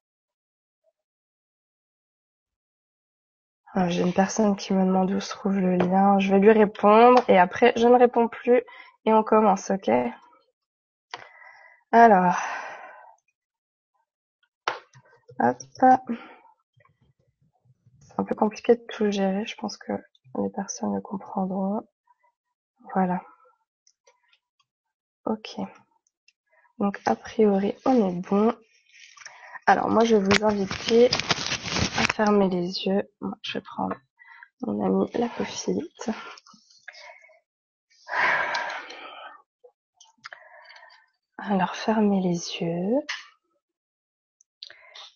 Ah, 3.75 3.89
j'ai 3.89 4.01
une 4.01 4.13
personne 4.13 4.55
qui 4.55 4.71
me 4.73 4.85
demande 4.85 5.11
où 5.11 5.19
se 5.19 5.31
trouve 5.31 5.57
le 5.57 5.75
lien. 5.77 6.19
Je 6.19 6.29
vais 6.31 6.39
lui 6.39 6.51
répondre 6.51 7.23
et 7.27 7.39
après 7.39 7.73
je 7.75 7.87
ne 7.87 7.95
réponds 7.97 8.27
plus 8.27 8.61
et 9.05 9.13
on 9.13 9.23
commence, 9.23 9.71
ok? 9.71 9.89
Alors, 11.91 12.35
hop. 15.39 15.57
C'est 17.99 18.19
un 18.19 18.23
peu 18.23 18.35
compliqué 18.35 18.75
de 18.75 18.85
tout 18.91 19.09
gérer. 19.09 19.45
Je 19.47 19.55
pense 19.55 19.77
que 19.77 19.93
les 20.37 20.49
personnes 20.51 20.93
le 20.93 21.01
comprendront. 21.01 21.81
Voilà. 22.93 23.21
Ok. 25.25 25.55
Donc 26.77 26.99
a 27.05 27.15
priori 27.15 27.73
on 27.85 28.09
est 28.09 28.21
bon. 28.21 28.53
Alors 29.65 29.89
moi 29.89 30.03
je 30.03 30.15
vais 30.15 30.37
vous 30.37 30.45
inviter 30.45 31.09
fermer 32.13 32.47
les 32.47 32.85
yeux. 32.85 33.09
je 33.41 33.57
vais 33.57 33.61
prendre 33.61 33.95
mon 34.61 34.85
ami 34.85 35.11
la 35.15 35.27
cophilite. 35.29 36.11
Alors 41.37 41.75
fermez 41.75 42.21
les 42.21 42.59
yeux 42.61 42.99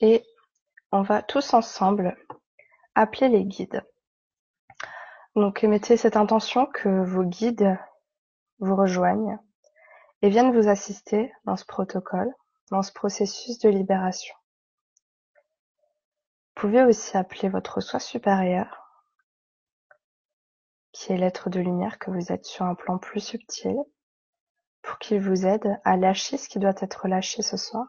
et 0.01 0.23
on 0.91 1.03
va 1.03 1.21
tous 1.21 1.53
ensemble 1.53 2.17
appeler 2.95 3.29
les 3.29 3.45
guides. 3.45 3.85
Donc 5.35 5.61
mettez 5.61 5.97
cette 5.97 6.17
intention 6.17 6.65
que 6.65 6.89
vos 7.05 7.23
guides 7.23 7.77
vous 8.57 8.75
rejoignent 8.75 9.37
et 10.23 10.29
viennent 10.29 10.51
vous 10.51 10.67
assister 10.67 11.31
dans 11.45 11.57
ce 11.57 11.65
protocole, 11.65 12.33
dans 12.71 12.81
ce 12.81 12.91
processus 12.91 13.59
de 13.59 13.69
libération. 13.69 14.33
Vous 16.57 16.69
pouvez 16.69 16.81
aussi 16.81 17.15
appeler 17.15 17.49
votre 17.49 17.81
soi 17.81 17.99
supérieur, 17.99 18.89
qui 20.91 21.13
est 21.13 21.17
l'être 21.17 21.51
de 21.51 21.59
lumière 21.59 21.99
que 21.99 22.09
vous 22.09 22.31
êtes 22.31 22.45
sur 22.45 22.65
un 22.65 22.73
plan 22.73 22.97
plus 22.97 23.19
subtil, 23.19 23.77
pour 24.81 24.97
qu'il 24.97 25.21
vous 25.21 25.45
aide 25.45 25.79
à 25.83 25.97
lâcher 25.97 26.35
ce 26.35 26.49
qui 26.49 26.57
doit 26.57 26.73
être 26.81 27.07
lâché 27.07 27.43
ce 27.43 27.57
soir. 27.57 27.85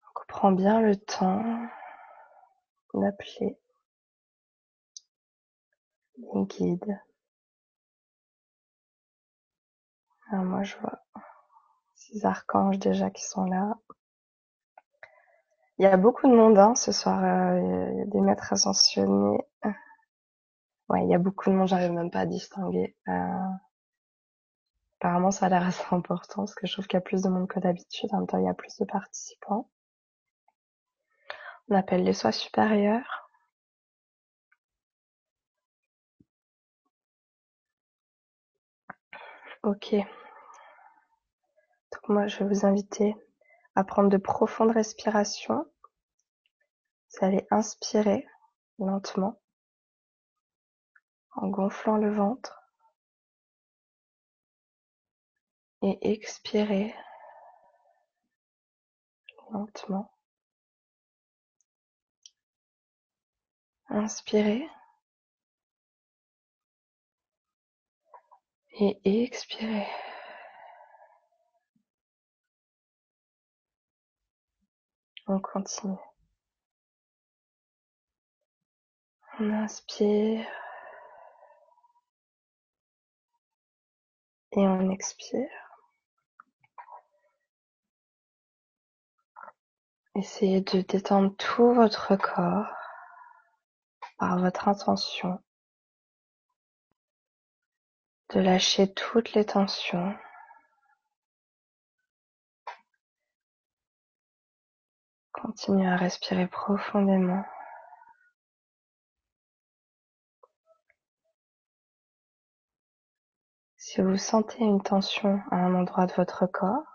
Donc, 0.00 0.22
on 0.22 0.26
prend 0.28 0.52
bien 0.52 0.80
le 0.80 0.96
temps 0.96 1.44
d'appeler 2.94 3.58
les 6.16 6.44
guides. 6.46 6.98
Alors 10.30 10.46
moi 10.46 10.62
je 10.62 10.74
vois 10.78 11.04
six 11.96 12.24
archanges 12.24 12.78
déjà 12.78 13.10
qui 13.10 13.24
sont 13.24 13.44
là. 13.44 13.74
Il 15.78 15.84
y 15.84 15.86
a 15.86 15.96
beaucoup 15.96 16.26
de 16.28 16.34
monde 16.34 16.58
hein, 16.58 16.74
ce 16.74 16.90
soir, 16.90 17.22
euh, 17.22 17.90
il 17.92 17.98
y 17.98 18.02
a 18.02 18.06
des 18.06 18.20
maîtres 18.20 18.52
ascensionnés. 18.52 19.38
Ouais, 20.88 21.04
il 21.04 21.10
y 21.10 21.14
a 21.14 21.18
beaucoup 21.18 21.50
de 21.50 21.54
monde, 21.54 21.68
j'arrive 21.68 21.92
même 21.92 22.10
pas 22.10 22.20
à 22.20 22.26
distinguer. 22.26 22.96
Euh, 23.08 23.12
apparemment 24.98 25.30
ça 25.30 25.46
a 25.46 25.48
l'air 25.50 25.62
assez 25.64 25.84
important 25.92 26.42
parce 26.42 26.54
que 26.56 26.66
je 26.66 26.72
trouve 26.72 26.88
qu'il 26.88 26.96
y 26.96 26.98
a 26.98 27.00
plus 27.00 27.22
de 27.22 27.28
monde 27.28 27.46
que 27.46 27.60
d'habitude, 27.60 28.10
en 28.12 28.18
même 28.18 28.26
temps 28.26 28.38
il 28.38 28.44
y 28.46 28.48
a 28.48 28.54
plus 28.54 28.76
de 28.78 28.84
participants. 28.84 29.68
On 31.68 31.74
appelle 31.76 32.04
les 32.04 32.14
soins 32.14 32.32
supérieurs. 32.32 33.30
Ok. 39.62 39.94
Donc 41.92 42.08
moi, 42.08 42.26
je 42.26 42.38
vais 42.38 42.44
vous 42.46 42.66
inviter 42.66 43.16
à 43.74 43.84
prendre 43.84 44.08
de 44.08 44.16
profondes 44.16 44.70
respirations. 44.70 45.66
Vous 47.10 47.24
allez 47.24 47.46
inspirer 47.50 48.26
lentement 48.78 49.40
en 51.32 51.48
gonflant 51.48 51.96
le 51.96 52.14
ventre 52.14 52.60
et 55.82 56.12
expirer 56.12 56.94
lentement. 59.50 60.10
Inspirez 63.88 64.68
et 68.72 69.24
expirez. 69.24 69.86
On 75.26 75.40
continue. 75.40 75.96
On 79.38 79.50
inspire 79.50 80.46
et 84.52 84.60
on 84.60 84.90
expire. 84.90 85.48
Essayez 90.14 90.60
de 90.60 90.82
détendre 90.82 91.34
tout 91.36 91.72
votre 91.72 92.14
corps 92.16 92.72
par 94.18 94.38
votre 94.38 94.68
intention, 94.68 95.42
de 98.34 98.40
lâcher 98.40 98.92
toutes 98.92 99.32
les 99.32 99.46
tensions 99.46 100.14
Continuez 105.44 105.86
à 105.86 105.96
respirer 105.96 106.46
profondément. 106.46 107.44
Si 113.76 114.00
vous 114.00 114.16
sentez 114.16 114.64
une 114.64 114.82
tension 114.82 115.42
à 115.50 115.56
un 115.56 115.74
endroit 115.74 116.06
de 116.06 116.14
votre 116.14 116.46
corps, 116.46 116.86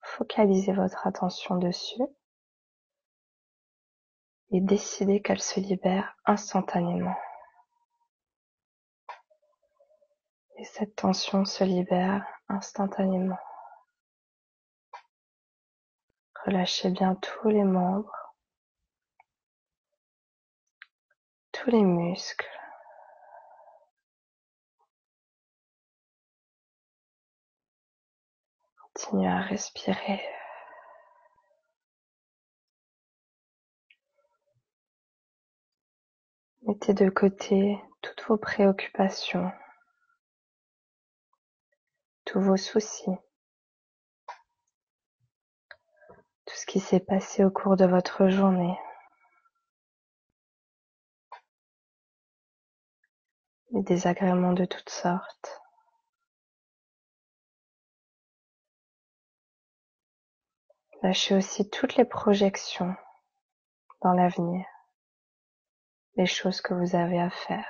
focalisez 0.00 0.72
votre 0.72 1.06
attention 1.06 1.56
dessus 1.56 2.00
et 4.50 4.62
décidez 4.62 5.20
qu'elle 5.20 5.42
se 5.42 5.60
libère 5.60 6.16
instantanément. 6.24 7.14
Et 10.56 10.64
cette 10.64 10.96
tension 10.96 11.44
se 11.44 11.62
libère 11.62 12.24
instantanément. 12.48 13.36
Relâchez 16.46 16.90
bien 16.90 17.16
tous 17.16 17.48
les 17.48 17.64
membres, 17.64 18.32
tous 21.50 21.70
les 21.70 21.82
muscles. 21.82 22.46
Continuez 28.94 29.26
à 29.26 29.40
respirer. 29.40 30.24
Mettez 36.62 36.94
de 36.94 37.10
côté 37.10 37.76
toutes 38.02 38.22
vos 38.28 38.36
préoccupations, 38.36 39.50
tous 42.24 42.40
vos 42.40 42.56
soucis. 42.56 43.16
tout 46.45 46.45
ce 46.56 46.64
qui 46.64 46.80
s'est 46.80 47.00
passé 47.00 47.44
au 47.44 47.50
cours 47.50 47.76
de 47.76 47.84
votre 47.84 48.28
journée. 48.28 48.78
Les 53.72 53.82
désagréments 53.82 54.54
de 54.54 54.64
toutes 54.64 54.88
sortes. 54.88 55.60
Lâchez 61.02 61.34
aussi 61.34 61.68
toutes 61.68 61.96
les 61.96 62.06
projections 62.06 62.96
dans 64.00 64.14
l'avenir, 64.14 64.64
les 66.16 66.24
choses 66.24 66.62
que 66.62 66.72
vous 66.72 66.96
avez 66.96 67.20
à 67.20 67.28
faire. 67.28 67.68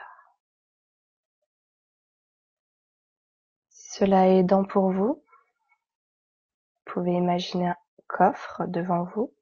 Si 3.69 3.99
cela 3.99 4.29
est 4.29 4.39
aidant 4.39 4.65
pour 4.65 4.93
vous, 4.93 5.25
vous 5.25 6.93
pouvez 6.93 7.15
imaginer 7.15 7.73
coffre 8.07 8.67
devant 8.67 9.05
vous, 9.05 9.33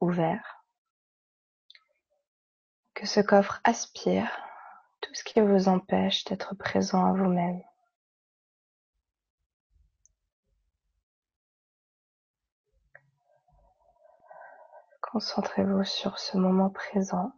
ouvert, 0.00 0.64
que 2.94 3.06
ce 3.06 3.20
coffre 3.20 3.60
aspire 3.64 4.30
tout 5.00 5.14
ce 5.14 5.24
qui 5.24 5.40
vous 5.40 5.68
empêche 5.68 6.24
d'être 6.24 6.54
présent 6.56 7.06
à 7.06 7.12
vous-même. 7.12 7.62
Concentrez-vous 15.00 15.84
sur 15.84 16.18
ce 16.18 16.36
moment 16.36 16.70
présent, 16.70 17.32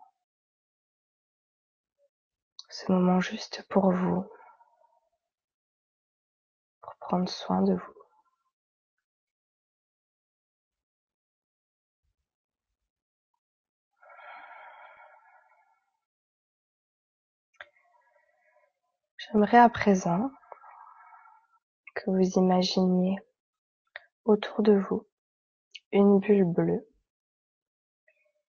ce 2.69 2.91
moment 2.91 3.21
juste 3.21 3.63
pour 3.69 3.93
vous, 3.93 4.29
pour 6.81 6.97
prendre 6.97 7.29
soin 7.29 7.63
de 7.63 7.75
vous. 7.75 8.00
J'aimerais 19.33 19.59
à 19.59 19.69
présent 19.69 20.33
que 21.95 22.11
vous 22.11 22.31
imaginiez 22.37 23.17
autour 24.25 24.63
de 24.63 24.73
vous 24.73 25.07
une 25.93 26.19
bulle 26.19 26.45
bleue 26.45 26.85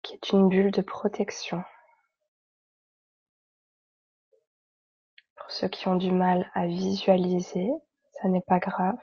qui 0.03 0.15
est 0.15 0.31
une 0.31 0.49
bulle 0.49 0.71
de 0.71 0.81
protection. 0.81 1.63
Pour 5.37 5.51
ceux 5.51 5.69
qui 5.69 5.89
ont 5.89 5.97
du 5.97 6.11
mal 6.11 6.51
à 6.55 6.67
visualiser, 6.67 7.71
ça 8.13 8.29
n'est 8.29 8.41
pas 8.41 8.59
grave. 8.59 8.99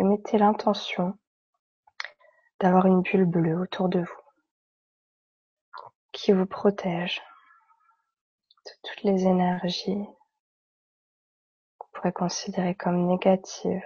Et 0.00 0.02
mettez 0.02 0.36
l'intention 0.36 1.16
d'avoir 2.58 2.86
une 2.86 3.02
bulle 3.02 3.26
bleue 3.26 3.56
autour 3.56 3.88
de 3.88 4.00
vous 4.00 4.22
qui 6.10 6.32
vous 6.32 6.46
protège 6.46 7.22
de 8.66 8.70
toutes 8.82 9.04
les 9.04 9.26
énergies 9.26 10.08
pourrait 12.02 12.12
considérer 12.12 12.74
comme 12.74 13.06
négative 13.06 13.84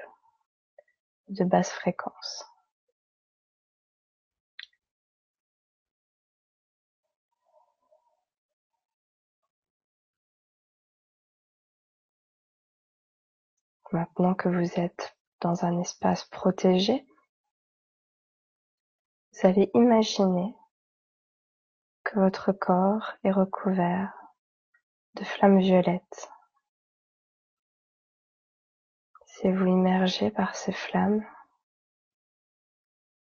de 1.28 1.44
basse 1.44 1.70
fréquence. 1.70 2.46
Maintenant 13.92 14.34
que 14.34 14.48
vous 14.48 14.80
êtes 14.80 15.16
dans 15.42 15.66
un 15.66 15.78
espace 15.80 16.24
protégé, 16.24 17.06
vous 19.32 19.46
allez 19.46 19.70
imaginer 19.74 20.54
que 22.02 22.18
votre 22.18 22.52
corps 22.52 23.12
est 23.24 23.30
recouvert 23.30 24.14
de 25.16 25.24
flammes 25.24 25.58
violettes. 25.58 26.30
Si 29.38 29.52
vous 29.52 29.66
immergez 29.66 30.30
par 30.30 30.56
ces 30.56 30.72
flammes, 30.72 31.22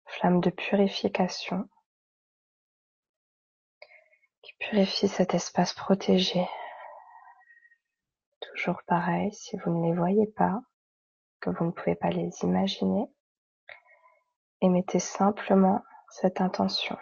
flammes 0.06 0.40
de 0.40 0.50
purification, 0.50 1.68
qui 4.42 4.54
purifient 4.60 5.10
cet 5.10 5.34
espace 5.34 5.74
protégé. 5.74 6.48
Toujours 8.40 8.82
pareil, 8.88 9.34
si 9.34 9.58
vous 9.58 9.72
ne 9.72 9.90
les 9.90 9.94
voyez 9.94 10.28
pas, 10.28 10.62
que 11.42 11.50
vous 11.50 11.66
ne 11.66 11.72
pouvez 11.72 11.96
pas 11.96 12.12
les 12.12 12.30
imaginer, 12.44 13.12
émettez 14.62 15.00
simplement 15.00 15.84
cette 16.08 16.40
intention. 16.40 16.98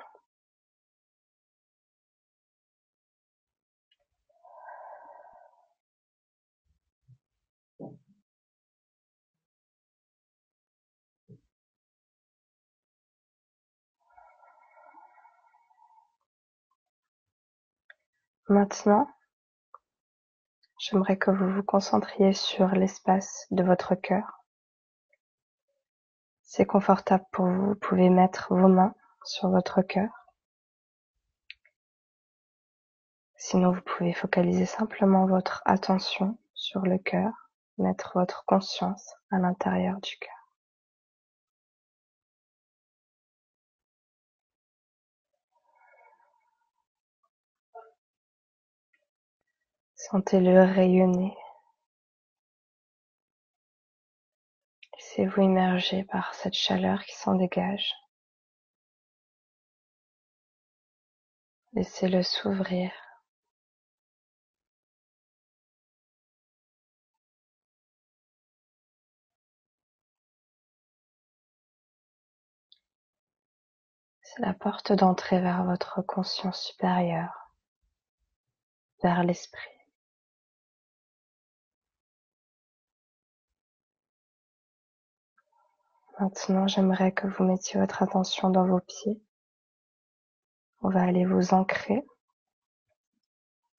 Maintenant, 18.50 19.10
j'aimerais 20.80 21.18
que 21.18 21.32
vous 21.32 21.52
vous 21.52 21.64
concentriez 21.64 22.32
sur 22.32 22.70
l'espace 22.70 23.46
de 23.52 23.62
votre 23.62 23.94
cœur. 23.96 24.46
C'est 26.44 26.66
confortable 26.66 27.26
pour 27.34 27.46
vous, 27.46 27.66
vous 27.68 27.76
pouvez 27.76 28.10
mettre 28.10 28.56
vos 28.56 28.70
mains 28.70 28.96
sur 29.26 29.50
votre 29.50 29.82
cœur. 29.82 30.10
Sinon, 33.36 33.74
vous 33.74 33.82
pouvez 33.82 34.14
focaliser 34.14 34.66
simplement 34.66 35.26
votre 35.26 35.62
attention 35.66 36.38
sur 36.54 36.84
le 36.84 36.98
cœur, 37.00 37.52
mettre 37.78 38.14
votre 38.16 38.46
conscience 38.46 39.14
à 39.30 39.40
l'intérieur 39.40 40.00
du 40.00 40.18
cœur. 40.20 40.37
Sentez-le 50.10 50.64
rayonner. 50.64 51.36
Laissez-vous 54.96 55.42
immerger 55.42 56.06
par 56.06 56.34
cette 56.34 56.54
chaleur 56.54 57.04
qui 57.04 57.14
s'en 57.14 57.36
dégage. 57.36 57.94
Laissez-le 61.74 62.24
s'ouvrir. 62.24 62.90
C'est 74.22 74.42
la 74.42 74.54
porte 74.54 74.94
d'entrée 74.94 75.42
vers 75.42 75.66
votre 75.66 76.02
conscience 76.02 76.62
supérieure, 76.62 77.52
vers 79.04 79.26
l'esprit. 79.26 79.77
Maintenant, 86.20 86.68
j'aimerais 86.68 87.12
que 87.12 87.28
vous 87.28 87.44
mettiez 87.44 87.80
votre 87.80 88.02
attention 88.02 88.50
dans 88.50 88.66
vos 88.66 88.80
pieds. 88.80 89.22
On 90.82 90.90
va 90.90 91.04
aller 91.04 91.26
vous 91.26 91.54
ancrer 91.54 92.04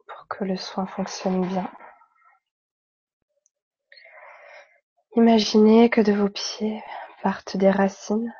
pour 0.06 0.28
que 0.28 0.44
le 0.44 0.56
soin 0.56 0.86
fonctionne 0.86 1.44
bien. 1.48 1.68
Imaginez 5.16 5.90
que 5.90 6.00
de 6.00 6.12
vos 6.12 6.28
pieds 6.28 6.80
partent 7.24 7.56
des 7.56 7.72
racines, 7.72 8.32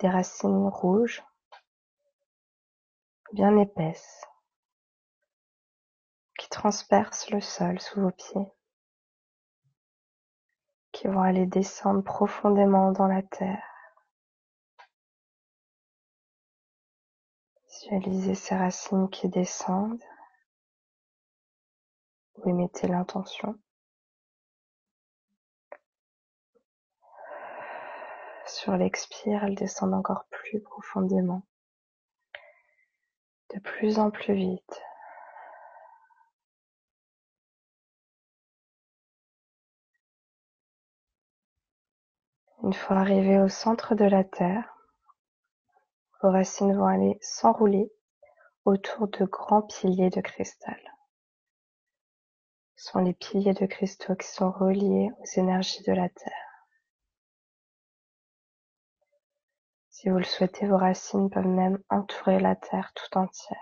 des 0.00 0.08
racines 0.08 0.68
rouges, 0.68 1.22
bien 3.32 3.54
épaisses, 3.58 4.24
qui 6.38 6.48
transpercent 6.48 7.28
le 7.28 7.42
sol 7.42 7.78
sous 7.80 8.00
vos 8.00 8.12
pieds 8.12 8.55
qui 10.96 11.08
vont 11.08 11.20
aller 11.20 11.44
descendre 11.44 12.02
profondément 12.02 12.90
dans 12.90 13.06
la 13.06 13.22
terre. 13.22 13.62
Visualisez 17.68 18.34
ces 18.34 18.56
racines 18.56 19.10
qui 19.10 19.28
descendent. 19.28 20.02
Vous 22.36 22.54
mettez 22.54 22.86
l'intention. 22.86 23.58
Sur 28.46 28.78
l'expire, 28.78 29.44
elles 29.44 29.54
descendent 29.54 29.92
encore 29.92 30.24
plus 30.30 30.62
profondément, 30.62 31.42
de 33.54 33.60
plus 33.60 33.98
en 33.98 34.10
plus 34.10 34.32
vite. 34.32 34.82
Une 42.62 42.72
fois 42.72 42.96
arrivés 42.96 43.38
au 43.38 43.48
centre 43.48 43.94
de 43.94 44.04
la 44.04 44.24
Terre, 44.24 44.74
vos 46.22 46.30
racines 46.30 46.74
vont 46.74 46.86
aller 46.86 47.18
s'enrouler 47.20 47.92
autour 48.64 49.08
de 49.08 49.24
grands 49.26 49.62
piliers 49.62 50.10
de 50.10 50.20
cristal. 50.20 50.80
Ce 52.76 52.90
sont 52.90 53.00
les 53.00 53.14
piliers 53.14 53.54
de 53.54 53.66
cristaux 53.66 54.16
qui 54.16 54.26
sont 54.26 54.50
reliés 54.50 55.10
aux 55.20 55.40
énergies 55.40 55.82
de 55.84 55.92
la 55.92 56.08
Terre. 56.08 56.32
Si 59.90 60.08
vous 60.08 60.18
le 60.18 60.24
souhaitez, 60.24 60.66
vos 60.66 60.76
racines 60.76 61.30
peuvent 61.30 61.46
même 61.46 61.82
entourer 61.88 62.38
la 62.38 62.56
Terre 62.56 62.92
tout 62.94 63.18
entière. 63.18 63.58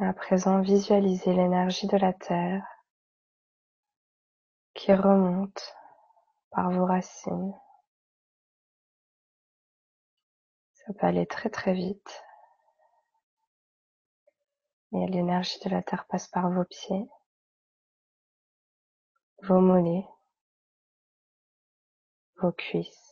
à 0.00 0.12
présent, 0.12 0.60
visualisez 0.60 1.32
l'énergie 1.32 1.86
de 1.86 1.96
la 1.96 2.12
Terre 2.12 2.75
qui 4.76 4.92
remonte 4.92 5.74
par 6.50 6.70
vos 6.70 6.86
racines. 6.86 7.54
Ça 10.74 10.92
peut 10.92 11.06
aller 11.06 11.26
très 11.26 11.50
très 11.50 11.74
vite. 11.74 12.24
Et 14.92 15.06
l'énergie 15.08 15.58
de 15.64 15.70
la 15.70 15.82
terre 15.82 16.06
passe 16.06 16.28
par 16.28 16.50
vos 16.50 16.64
pieds, 16.64 17.08
vos 19.42 19.60
mollets, 19.60 20.06
vos 22.36 22.52
cuisses, 22.52 23.06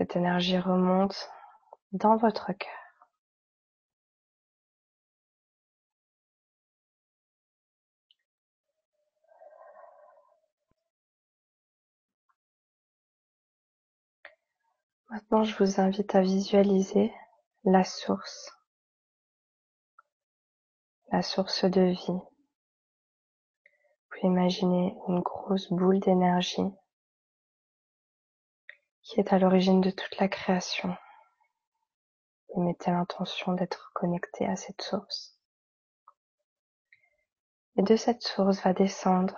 Cette 0.00 0.16
énergie 0.16 0.58
remonte 0.58 1.30
dans 1.92 2.16
votre 2.16 2.54
cœur. 2.54 2.79
Maintenant, 15.10 15.42
je 15.42 15.56
vous 15.56 15.80
invite 15.80 16.14
à 16.14 16.20
visualiser 16.20 17.12
la 17.64 17.82
source, 17.82 18.52
la 21.10 21.20
source 21.20 21.64
de 21.64 21.80
vie. 21.80 22.06
Vous 22.06 22.22
pouvez 24.08 24.28
imaginer 24.28 24.96
une 25.08 25.18
grosse 25.18 25.68
boule 25.72 25.98
d'énergie 25.98 26.70
qui 29.02 29.18
est 29.18 29.32
à 29.32 29.40
l'origine 29.40 29.80
de 29.80 29.90
toute 29.90 30.16
la 30.18 30.28
création. 30.28 30.96
Et 32.54 32.60
mettez 32.60 32.92
l'intention 32.92 33.54
d'être 33.54 33.90
connecté 33.94 34.46
à 34.46 34.54
cette 34.54 34.80
source. 34.80 35.36
Et 37.76 37.82
de 37.82 37.96
cette 37.96 38.22
source 38.22 38.62
va 38.62 38.74
descendre 38.74 39.36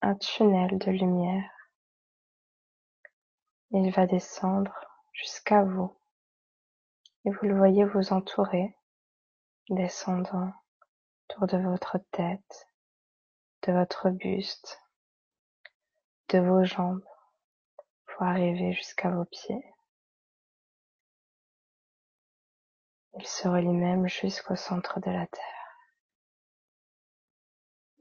un 0.00 0.14
tunnel 0.14 0.78
de 0.78 0.90
lumière. 0.90 1.55
Il 3.70 3.90
va 3.90 4.06
descendre 4.06 4.74
jusqu'à 5.12 5.62
vous. 5.64 5.96
Et 7.24 7.30
vous 7.30 7.46
le 7.46 7.56
voyez 7.56 7.84
vous 7.84 8.12
entourer, 8.12 8.76
descendant 9.68 10.52
autour 11.28 11.48
de 11.48 11.58
votre 11.58 11.98
tête, 12.12 12.68
de 13.62 13.72
votre 13.72 14.10
buste, 14.10 14.80
de 16.28 16.38
vos 16.38 16.64
jambes, 16.64 17.04
pour 18.06 18.22
arriver 18.22 18.72
jusqu'à 18.72 19.10
vos 19.10 19.24
pieds. 19.24 19.74
Il 23.18 23.26
se 23.26 23.48
relie 23.48 23.68
même 23.68 24.06
jusqu'au 24.06 24.56
centre 24.56 25.00
de 25.00 25.10
la 25.10 25.26
Terre. 25.26 25.78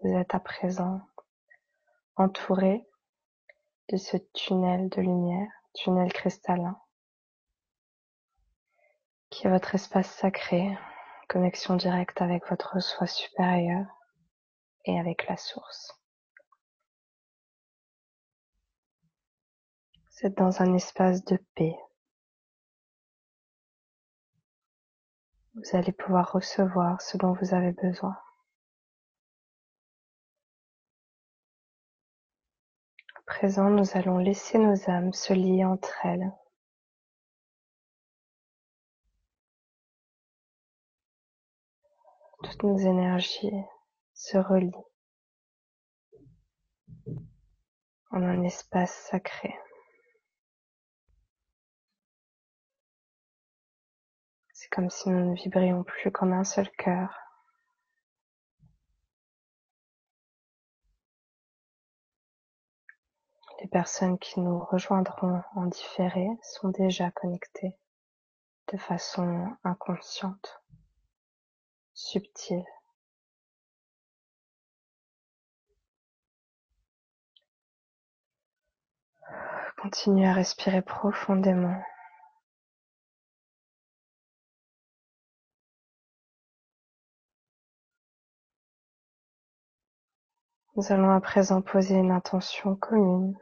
Vous 0.04 0.14
êtes 0.14 0.36
à 0.36 0.40
présent 0.40 1.02
entouré 2.18 2.88
de 3.90 3.98
ce 3.98 4.18
tunnel 4.34 4.90
de 4.90 5.02
lumière, 5.02 5.50
tunnel 5.74 6.12
cristallin, 6.12 6.78
qui 9.30 9.48
est 9.48 9.50
votre 9.50 9.76
espace 9.76 10.10
sacré, 10.10 10.78
connexion 11.30 11.76
directe 11.76 12.22
avec 12.22 12.48
votre 12.50 12.80
soi 12.80 13.08
supérieur 13.08 13.86
et 14.86 15.00
avec 15.00 15.28
la 15.28 15.38
source. 15.38 16.00
Êtes 20.24 20.38
dans 20.40 20.64
un 20.64 20.74
espace 20.74 21.24
de 21.26 21.38
paix. 21.54 21.78
Vous 25.54 25.78
allez 25.78 25.92
pouvoir 25.92 26.32
recevoir 26.32 27.00
ce 27.00 27.18
dont 27.18 27.34
vous 27.34 27.54
avez 27.54 27.74
besoin. 27.74 28.18
Présent, 33.26 33.70
nous 33.70 33.98
allons 33.98 34.18
laisser 34.18 34.58
nos 34.58 34.90
âmes 34.90 35.14
se 35.14 35.34
lier 35.34 35.66
entre 35.66 35.94
elles 36.06 36.32
toutes 42.46 42.64
nos 42.64 42.78
énergies 42.78 43.64
se 44.14 44.38
relient 44.38 44.72
en 48.12 48.22
un 48.22 48.44
espace 48.44 48.94
sacré. 49.10 49.56
C'est 54.54 54.70
comme 54.70 54.90
si 54.90 55.10
nous 55.10 55.32
ne 55.32 55.36
vibrions 55.36 55.84
plus 55.84 56.12
comme 56.12 56.34
un 56.34 56.44
seul 56.44 56.70
cœur. 56.78 57.25
Les 63.66 63.72
personnes 63.72 64.20
qui 64.20 64.42
nous 64.42 64.60
rejoindront 64.60 65.42
en 65.56 65.66
différé 65.66 66.28
sont 66.44 66.70
déjà 66.70 67.10
connectées 67.10 67.76
de 68.72 68.78
façon 68.78 69.58
inconsciente 69.64 70.62
subtil 71.96 72.64
Continuez 79.82 80.28
à 80.28 80.34
respirer 80.34 80.84
profondément. 80.84 81.82
Nous 90.76 90.92
allons 90.92 91.10
à 91.10 91.20
présent 91.20 91.64
poser 91.64 91.96
une 91.96 92.12
intention 92.12 92.76
commune, 92.76 93.36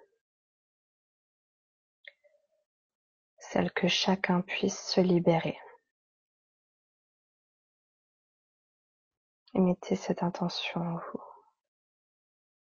celle 3.54 3.72
que 3.72 3.88
chacun 3.88 4.42
puisse 4.42 4.80
se 4.80 5.00
libérer. 5.00 5.60
mettez 9.54 9.96
cette 9.96 10.24
intention 10.24 10.82
en 10.82 10.96
vous, 10.96 11.22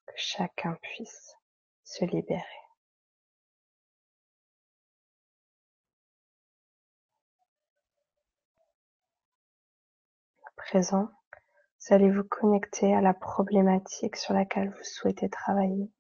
que 0.07 0.15
chacun 0.17 0.79
puisse 0.81 1.37
se 1.85 2.07
libérer. 2.07 2.43
À 10.47 10.51
présent, 10.57 11.11
vous 11.81 11.95
allez 11.95 12.11
vous 12.11 12.25
connecter 12.25 12.95
à 12.95 13.03
la 13.03 13.13
problématique 13.13 14.17
sur 14.17 14.33
laquelle 14.33 14.71
vous 14.71 14.85
souhaitez 14.85 15.29
travailler. 15.29 15.93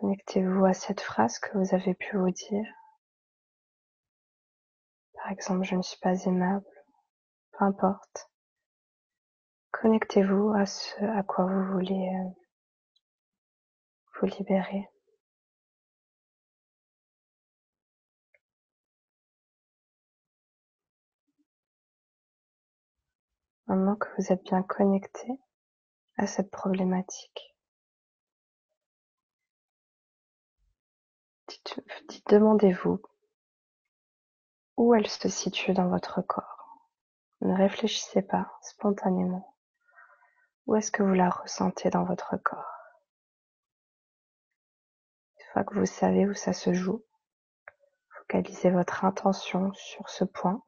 Connectez-vous 0.00 0.66
à 0.66 0.74
cette 0.74 1.00
phrase 1.00 1.38
que 1.38 1.56
vous 1.56 1.74
avez 1.74 1.94
pu 1.94 2.18
vous 2.18 2.30
dire. 2.30 2.66
Par 5.14 5.30
exemple, 5.30 5.64
je 5.64 5.74
ne 5.74 5.82
suis 5.82 5.98
pas 6.00 6.22
aimable, 6.24 6.66
peu 7.52 7.64
importe. 7.64 8.30
Connectez-vous 9.72 10.52
à 10.54 10.66
ce 10.66 11.02
à 11.02 11.22
quoi 11.22 11.46
vous 11.46 11.72
voulez 11.72 12.10
euh, 12.14 12.28
vous 14.20 14.26
libérer. 14.26 14.86
Maintenant 23.66 23.96
que 23.96 24.08
vous 24.18 24.30
êtes 24.30 24.44
bien 24.44 24.62
connecté 24.62 25.28
à 26.18 26.26
cette 26.26 26.50
problématique, 26.50 27.55
demandez-vous 32.28 33.00
où 34.76 34.94
elle 34.94 35.06
se 35.06 35.28
situe 35.28 35.72
dans 35.72 35.88
votre 35.88 36.22
corps. 36.22 36.90
Ne 37.40 37.54
réfléchissez 37.54 38.22
pas 38.22 38.52
spontanément. 38.62 39.56
Où 40.66 40.74
est-ce 40.74 40.90
que 40.90 41.02
vous 41.02 41.14
la 41.14 41.30
ressentez 41.30 41.90
dans 41.90 42.04
votre 42.04 42.36
corps? 42.36 42.72
Une 45.38 45.52
fois 45.52 45.64
que 45.64 45.78
vous 45.78 45.86
savez 45.86 46.26
où 46.26 46.34
ça 46.34 46.52
se 46.52 46.74
joue, 46.74 47.04
focalisez 48.18 48.70
votre 48.70 49.04
intention 49.04 49.72
sur 49.74 50.08
ce 50.08 50.24
point. 50.24 50.62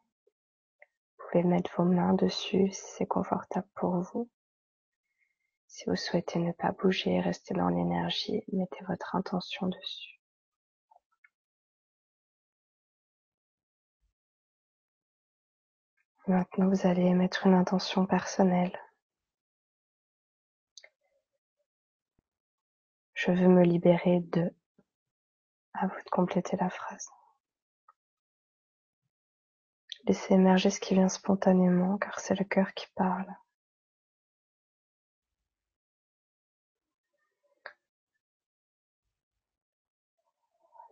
Vous 1.19 1.25
pouvez 1.31 1.45
mettre 1.45 1.71
vos 1.77 1.85
mains 1.85 2.15
dessus 2.15 2.71
si 2.71 2.83
c'est 2.97 3.07
confortable 3.07 3.69
pour 3.75 3.99
vous. 4.01 4.31
Si 5.67 5.85
vous 5.87 5.97
souhaitez 5.97 6.39
ne 6.39 6.53
pas 6.53 6.73
bouger 6.73 7.17
et 7.17 7.21
rester 7.21 7.53
dans 7.55 7.69
l'énergie, 7.69 8.43
mettez 8.53 8.85
votre 8.87 9.17
intention 9.17 9.67
dessus. 9.67 10.18
Maintenant, 16.29 16.69
vous 16.69 16.87
allez 16.87 17.15
mettre 17.15 17.47
une 17.47 17.55
intention 17.55 18.05
personnelle. 18.05 18.79
Je 23.15 23.33
veux 23.33 23.49
me 23.49 23.63
libérer 23.65 24.21
de. 24.21 24.55
À 25.73 25.87
vous 25.87 25.97
de 26.05 26.11
compléter 26.11 26.59
la 26.59 26.69
phrase. 26.69 27.09
Laissez 30.05 30.35
émerger 30.35 30.69
ce 30.69 30.81
qui 30.81 30.93
vient 30.93 31.09
spontanément, 31.09 31.97
car 31.97 32.21
c'est 32.21 32.39
le 32.39 32.45
cœur 32.45 32.75
qui 32.75 32.87
parle. 32.95 33.35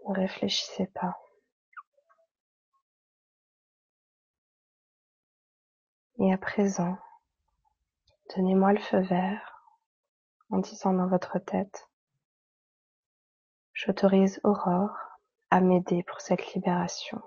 Ne 0.09 0.14
réfléchissez 0.14 0.87
pas. 0.87 1.25
Et 6.18 6.33
à 6.33 6.38
présent, 6.38 6.96
donnez-moi 8.35 8.72
le 8.72 8.81
feu 8.81 9.00
vert 9.00 9.62
en 10.50 10.59
disant 10.59 10.94
dans 10.94 11.09
votre 11.09 11.38
tête 11.38 11.90
J'autorise 13.74 14.40
Aurore 14.42 14.96
à 15.50 15.61
m'aider 15.61 16.02
pour 16.05 16.22
cette 16.22 16.55
libération. 16.55 17.20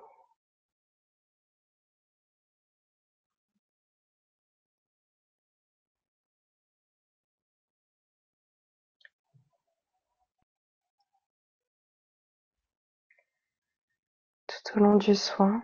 Tout 14.48 14.78
au 14.78 14.80
long 14.80 14.96
du 14.96 15.14
soin, 15.14 15.62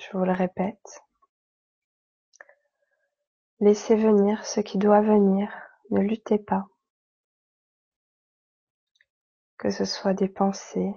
je 0.00 0.16
vous 0.16 0.24
le 0.24 0.32
répète, 0.32 1.02
laissez 3.60 3.96
venir 3.96 4.44
ce 4.46 4.60
qui 4.60 4.78
doit 4.78 5.00
venir, 5.00 5.50
ne 5.90 6.00
luttez 6.00 6.38
pas. 6.38 6.66
Que 9.56 9.70
ce 9.70 9.84
soit 9.84 10.14
des 10.14 10.28
pensées, 10.28 10.94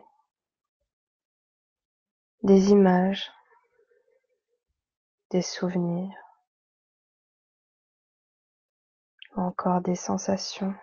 des 2.43 2.69
images, 2.69 3.31
des 5.31 5.41
souvenirs, 5.41 6.15
ou 9.35 9.41
encore 9.41 9.81
des 9.81 9.95
sensations. 9.95 10.75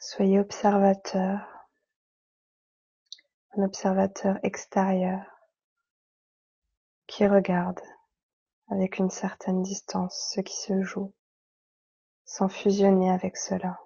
Soyez 0.00 0.40
observateur, 0.40 1.68
un 3.56 3.62
observateur 3.62 4.38
extérieur 4.42 5.35
qui 7.06 7.26
regarde 7.26 7.80
avec 8.68 8.98
une 8.98 9.10
certaine 9.10 9.62
distance 9.62 10.32
ce 10.34 10.40
qui 10.40 10.56
se 10.56 10.82
joue, 10.82 11.14
sans 12.24 12.48
fusionner 12.48 13.10
avec 13.10 13.36
cela. 13.36 13.78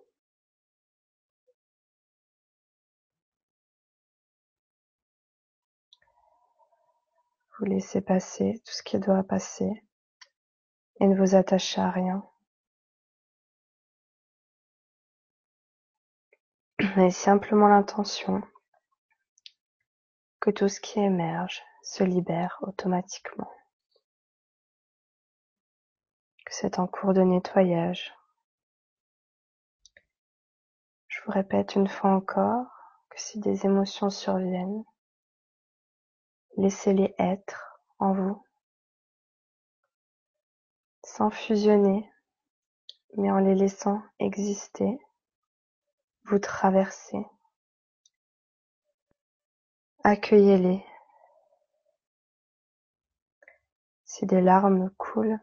Vous 7.59 7.67
laissez 7.67 8.01
passer 8.01 8.63
tout 8.65 8.73
ce 8.73 8.83
qui 8.83 8.99
doit 8.99 9.23
passer 9.23 9.85
et 10.99 11.07
ne 11.07 11.15
vous 11.15 11.35
attachez 11.35 11.81
à 11.81 11.91
rien. 11.91 12.25
Et 16.97 17.11
simplement 17.11 17.69
l'intention 17.69 18.43
que 20.41 20.51
tout 20.51 20.69
ce 20.69 20.81
qui 20.81 20.99
émerge 20.99 21.63
se 21.91 22.05
libère 22.05 22.57
automatiquement. 22.63 23.51
Que 26.47 26.55
c'est 26.55 26.79
en 26.79 26.87
cours 26.87 27.15
de 27.15 27.23
nettoyage. 27.23 28.15
Je 31.09 31.21
vous 31.25 31.33
répète 31.33 31.75
une 31.75 31.89
fois 31.89 32.11
encore 32.11 32.67
que 33.11 33.21
si 33.21 33.41
des 33.41 33.67
émotions 33.67 34.09
surviennent, 34.09 34.85
laissez-les 36.59 37.13
être 37.19 37.81
en 37.99 38.13
vous, 38.13 38.47
sans 41.03 41.31
fusionner, 41.31 42.09
mais 43.17 43.33
en 43.33 43.39
les 43.39 43.57
laissant 43.57 44.01
exister, 44.21 44.97
vous 46.27 46.39
traversez. 46.39 47.27
Accueillez-les. 50.05 50.85
Si 54.13 54.27
des 54.27 54.41
larmes 54.41 54.91
coulent, 54.99 55.39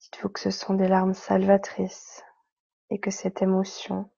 dites-vous 0.00 0.30
que 0.30 0.40
ce 0.40 0.50
sont 0.50 0.74
des 0.74 0.88
larmes 0.88 1.14
salvatrices 1.14 2.24
et 2.90 2.98
que 2.98 3.12
cette 3.12 3.40
émotion 3.40 4.10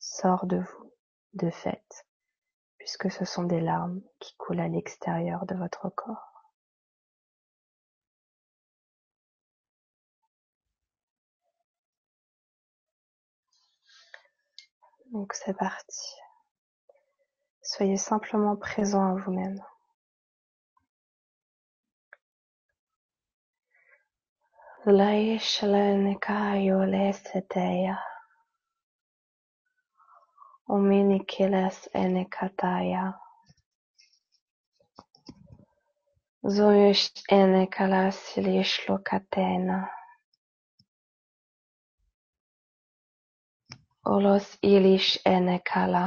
sort 0.00 0.46
de 0.46 0.56
vous 0.56 0.92
de 1.34 1.48
fait, 1.48 2.08
puisque 2.78 3.08
ce 3.08 3.24
sont 3.24 3.44
des 3.44 3.60
larmes 3.60 4.02
qui 4.18 4.34
coulent 4.36 4.58
à 4.58 4.66
l'extérieur 4.66 5.46
de 5.46 5.54
votre 5.54 5.90
corps. 5.90 6.42
Donc 15.12 15.34
c'est 15.34 15.56
parti. 15.56 16.16
Soyez 17.62 17.96
simplement 17.96 18.56
présent 18.56 19.06
à 19.06 19.14
vous-même. 19.14 19.62
La 24.84 25.12
iselenikāju 25.14 26.76
lēsēdēja, 26.92 27.92
un 30.74 30.86
minikiles 30.90 31.76
enekatāja. 32.00 33.04
Zujus 36.56 37.04
enekalas 37.36 38.18
lišlukatēna. 38.48 39.76
Olos 44.16 44.50
ilish 44.72 45.12
enekala. 45.36 46.02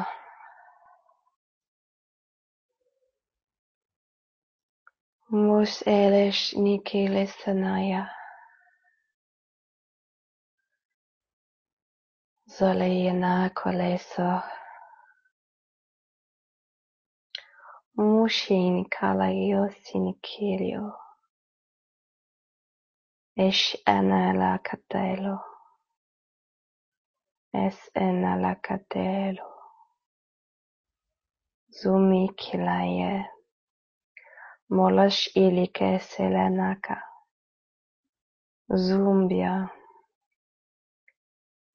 Mus 5.31 5.79
elish 5.95 6.51
nikilesanaya. 6.59 8.05
zalejena 12.57 13.49
kolesa. 13.49 14.43
Mushin 17.97 18.85
kalayo 18.89 19.61
sinikilio. 19.83 20.85
Ish 23.47 23.75
enela 23.85 24.57
katelo. 24.67 25.37
Es 27.53 27.77
enela 27.95 28.55
katelo. 28.55 29.47
Zumi 31.77 32.29
kilaye. 32.39 33.25
Molash 34.69 35.21
ilike 35.35 35.99
selenaka. 35.99 36.97
Zumbia. 38.69 39.69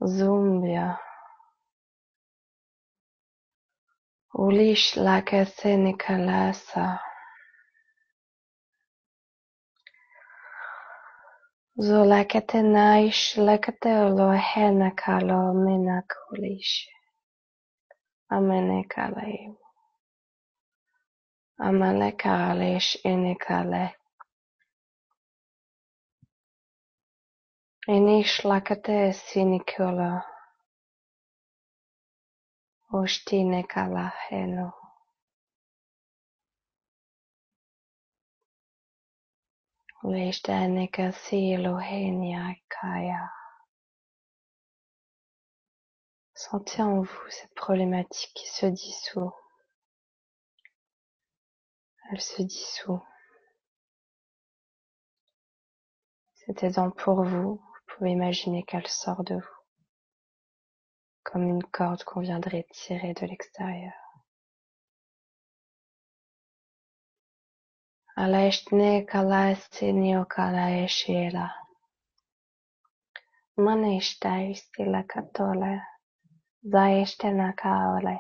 Zumbia 0.05 0.99
ulishlake 4.35 5.47
Nikalasa 5.77 6.99
Zolekete 11.79 12.63
naish 12.63 13.37
lekete 13.47 13.93
lo 14.17 14.29
henekalo 14.49 15.55
menakulish. 15.65 16.89
Amenekaleim. 18.31 19.57
Amalekales 21.59 22.99
enekale 23.05 23.85
lakate 28.45 29.13
sinikula. 29.13 30.23
Ushtinekala 32.93 34.13
heno. 34.29 34.73
Lishtanika 40.05 41.13
silo 41.13 41.79
kaya. 42.69 43.29
Sentez 46.35 46.83
en 46.83 47.03
vous 47.03 47.31
cette 47.31 47.55
problématique 47.55 48.33
qui 48.35 48.49
se 48.49 48.67
dissout. 48.67 49.33
Elle 52.13 52.21
se 52.21 52.43
dissout. 52.43 53.03
C'est 56.37 56.63
aidant 56.63 56.93
pour 56.93 57.25
vous. 57.25 57.61
Vous 58.01 58.07
pouvez 58.07 58.17
imaginer 58.17 58.63
qu'elle 58.63 58.87
sort 58.87 59.25
de 59.25 59.35
vous. 59.35 59.59
Comme 61.23 61.43
une 61.47 61.63
corde 61.63 62.03
qu'on 62.03 62.21
viendrait 62.21 62.67
tirer 62.73 63.13
de 63.13 63.27
l'extérieur. 63.27 63.93
Aleștne 68.17 69.03
kalaestinio 69.05 70.25
kalaeșiela. 70.25 71.49
Maneștai 73.55 74.55
stila 74.55 75.03
katole. 75.03 75.75
Zaeștena 76.63 77.53
kaole. 77.53 78.17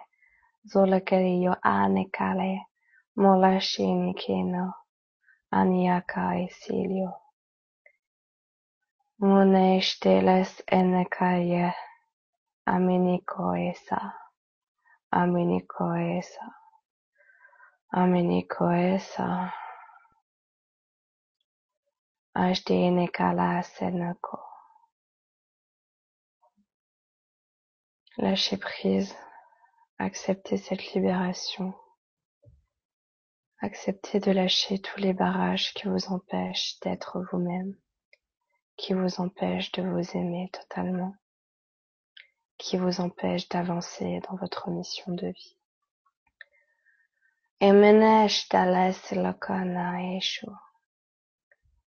Zolekeriyo 0.71 1.55
anekale. 1.61 2.69
Molashini 3.14 4.14
kino. 4.14 4.66
Aniaka 5.49 6.35
esilio. 6.35 7.30
Monesteles 9.20 10.62
enekaye 10.78 11.74
aminikoesa, 12.66 14.00
aminikoesa, 15.11 16.44
aminikoesa. 17.92 19.52
Ashtenekala 22.35 23.62
seneko. 23.62 24.38
Lâchez 28.18 28.56
prise, 28.56 29.14
acceptez 29.98 30.56
cette 30.56 30.94
libération. 30.94 31.74
Acceptez 33.61 34.20
de 34.20 34.30
lâcher 34.30 34.78
tous 34.78 35.00
les 35.00 35.12
barrages 35.12 35.74
qui 35.74 35.88
vous 35.88 36.06
empêchent 36.09 36.78
d'être 36.80 37.20
vous-même, 37.30 37.74
qui 38.81 38.95
vous 38.95 39.21
empêchent 39.21 39.73
de 39.73 39.83
vous 39.83 40.16
aimer 40.16 40.49
totalement, 40.53 41.14
qui 42.57 42.79
vous 42.79 43.01
empêchent 43.03 43.49
d'avancer 43.51 44.21
dans 44.27 44.37
votre 44.37 44.71
mission 44.71 45.12
de 45.12 45.27
vie. 45.27 45.57
Emenesh 47.61 48.49
dales 48.49 48.95
lokana 49.12 50.16
eshu. 50.16 50.47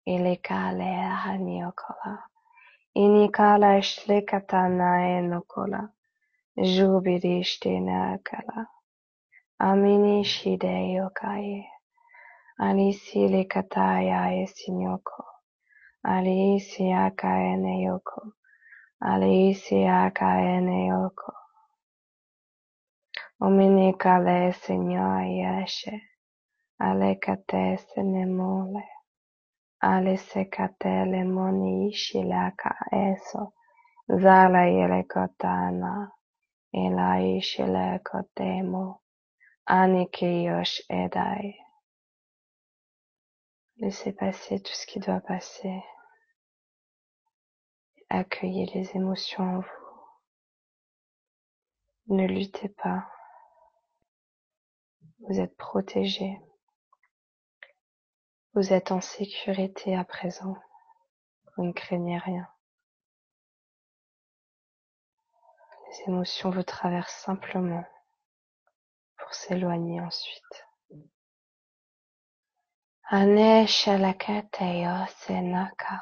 Ilekale 0.08 0.92
haniokola. 1.24 2.24
Inikala 2.96 3.82
shlekatana 3.82 5.20
enokola. 5.20 5.90
Jubirishtenakala. 6.58 8.66
Amini 9.60 10.24
shide 10.26 10.94
yokaye. 10.98 11.70
Alisi 12.60 13.28
lekataya 13.28 14.34
esinyoko. 14.44 14.82
Alisi 14.82 15.22
akaene 15.22 15.31
Aliisia 16.06 17.12
Kainejoko, 17.16 18.22
Aliisia 19.02 20.12
Kainejoko. 20.12 21.34
Ominikale 23.42 24.54
Señor 24.54 25.24
Yeshe, 25.28 26.02
Alekate 26.82 27.78
Senemole, 27.78 28.84
Alisekate 29.84 31.06
Lemoni 31.12 31.90
Ishilaka 31.92 32.76
Eso, 32.92 33.54
Zala 34.10 34.66
Yelekotana, 34.68 36.12
Ela 36.74 37.20
Ishilekotemo, 37.22 39.00
Aniki 39.70 40.46
Yosh 40.46 40.82
Edai. 40.90 41.56
Laissez 43.78 44.14
passer 44.14 44.62
tout 44.62 44.74
ce 44.74 44.86
qui 44.86 45.00
doit 45.00 45.22
passer. 45.22 45.84
Accueillez 48.10 48.66
les 48.74 48.96
émotions 48.96 49.44
en 49.44 49.60
vous. 49.60 49.82
Ne 52.16 52.28
luttez 52.28 52.70
pas. 52.70 53.10
Vous 55.20 55.40
êtes 55.40 55.56
protégé. 55.56 56.40
Vous 58.54 58.74
êtes 58.74 58.92
en 58.92 59.00
sécurité 59.00 59.96
à 59.96 60.04
présent. 60.04 60.56
Vous 61.56 61.64
ne 61.64 61.72
craignez 61.72 62.18
rien. 62.18 62.48
Les 65.88 66.04
émotions 66.08 66.50
vous 66.50 66.64
traversent 66.64 67.24
simplement 67.24 67.86
pour 69.18 69.34
s'éloigner 69.34 70.02
ensuite. 70.02 70.68
Ane 73.18 73.68
shalakateyo 73.68 74.96
senaka. 75.20 75.94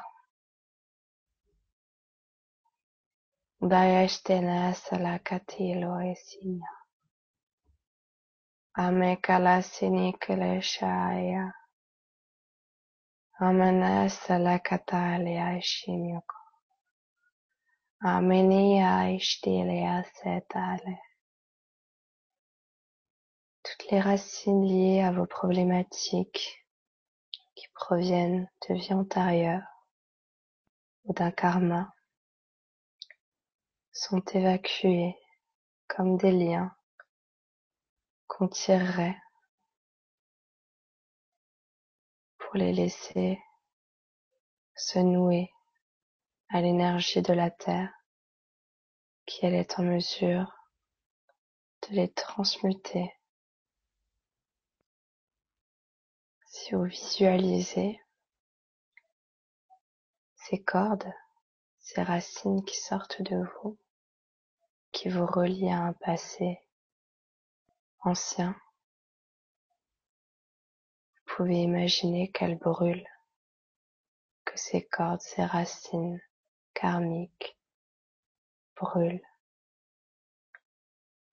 Dayashtena 3.70 4.74
salakatilo 4.84 5.92
esinya. 6.12 6.72
Amekala 8.84 9.54
sinikele 9.62 10.62
shaya. 10.72 11.52
Amana 13.40 14.08
salakatalia 14.08 15.60
shinyoko. 15.70 16.38
Amenia 18.12 19.10
ishtilia 19.18 20.04
setale. 20.14 20.96
Toutes 23.64 23.90
les 23.90 24.00
racines 24.00 24.64
liées 24.64 25.02
à 25.02 25.10
vos 25.12 25.26
problématiques 25.26 26.60
proviennent 27.80 28.46
de 28.68 28.74
vie 28.74 28.92
antérieure 28.92 29.66
ou 31.04 31.14
d'un 31.14 31.30
karma 31.30 31.90
sont 33.90 34.22
évacuées 34.34 35.16
comme 35.88 36.18
des 36.18 36.30
liens 36.30 36.76
qu'on 38.28 38.48
tirerait 38.48 39.16
pour 42.38 42.54
les 42.54 42.72
laisser 42.72 43.40
se 44.76 44.98
nouer 44.98 45.50
à 46.50 46.60
l'énergie 46.60 47.22
de 47.22 47.32
la 47.32 47.50
terre 47.50 47.92
qui 49.24 49.46
elle 49.46 49.54
est 49.54 49.78
en 49.78 49.84
mesure 49.84 50.52
de 51.88 51.96
les 51.96 52.12
transmuter. 52.12 53.10
Si 56.62 56.74
vous 56.74 56.84
visualisez 56.84 57.98
ces 60.34 60.62
cordes, 60.62 61.10
ces 61.78 62.02
racines 62.02 62.62
qui 62.66 62.76
sortent 62.76 63.22
de 63.22 63.42
vous, 63.54 63.78
qui 64.92 65.08
vous 65.08 65.24
relient 65.24 65.72
à 65.72 65.84
un 65.84 65.94
passé 65.94 66.60
ancien, 68.00 68.54
vous 71.14 71.34
pouvez 71.34 71.62
imaginer 71.62 72.30
qu'elles 72.30 72.58
brûlent, 72.58 73.08
que 74.44 74.58
ces 74.58 74.86
cordes, 74.86 75.22
ces 75.22 75.46
racines 75.46 76.20
karmiques 76.74 77.58
brûlent. 78.76 79.26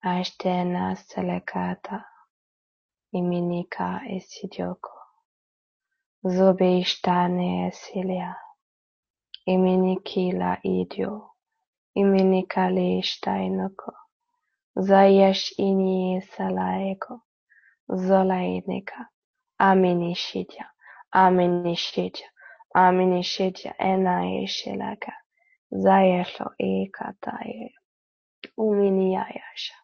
Ashtena 0.00 0.96
Salakata 0.96 2.06
Iminika 3.12 4.00
Esidioko 4.06 4.97
Zobeishtane 6.34 7.46
Esilia 7.68 8.30
Iminikila 9.52 10.50
Idio 10.78 11.14
Iminikale 12.00 12.88
Steinoko 13.10 13.92
Zayash 14.88 15.44
Ini 15.68 16.20
Salaeko. 16.32 17.14
Zolainika 18.06 19.00
Aminishidya 19.68 20.66
Aminishidya 21.24 22.28
Aminishidya 22.84 23.72
Enaishilaka 23.90 25.12
Zayasho 25.72 26.46
Ekataye 26.70 27.72
Uminiyayasha 28.58 29.74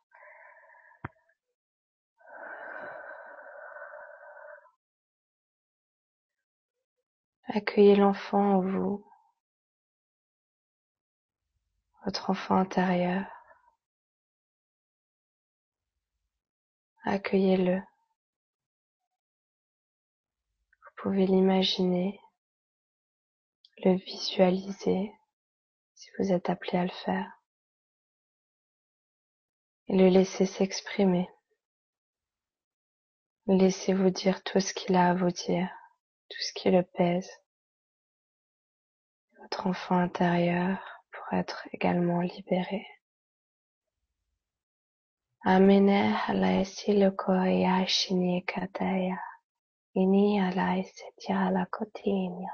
Accueillez 7.56 7.94
l'enfant 7.94 8.56
en 8.56 8.60
vous, 8.60 9.06
votre 12.04 12.30
enfant 12.30 12.56
intérieur. 12.56 13.24
Accueillez-le. 17.04 17.76
Vous 20.80 20.90
pouvez 20.96 21.28
l'imaginer, 21.28 22.18
le 23.84 23.92
visualiser 23.98 25.12
si 25.94 26.10
vous 26.18 26.32
êtes 26.32 26.50
appelé 26.50 26.76
à 26.76 26.82
le 26.82 26.90
faire 27.04 27.40
et 29.86 29.96
le 29.96 30.08
laisser 30.08 30.44
s'exprimer. 30.44 31.28
Laissez-vous 33.46 34.10
dire 34.10 34.42
tout 34.42 34.58
ce 34.58 34.74
qu'il 34.74 34.96
a 34.96 35.10
à 35.10 35.14
vous 35.14 35.30
dire, 35.30 35.70
tout 36.28 36.40
ce 36.40 36.52
qui 36.52 36.72
le 36.72 36.82
pèse. 36.82 37.30
Votre 39.54 39.68
enfant 39.68 39.98
intérieur 39.98 40.78
pour 41.12 41.38
être 41.38 41.68
également 41.72 42.20
libéré. 42.20 42.84
Amene 45.44 46.12
halaisi 46.26 46.92
loko 46.98 47.32
yashini 47.32 48.42
kataya. 48.42 49.16
Ini 49.94 50.40
halaisi 50.40 51.04
tiala 51.16 51.66
kotinya. 51.66 52.50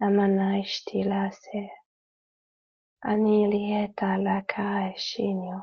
Amana 0.00 0.58
ishtila 0.60 1.30
se. 1.30 1.70
Anilieta 3.02 4.16
la 4.16 4.40
kaeshinyo. 4.40 5.60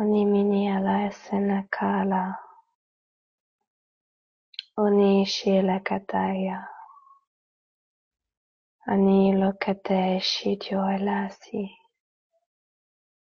Onimini 0.00 0.68
ala 0.68 1.10
senakala. 1.12 2.38
Oni 4.76 5.24
shila 5.26 5.78
kataya. 5.80 6.77
anilocatesci 8.92 10.50
tioelasi, 10.62 11.62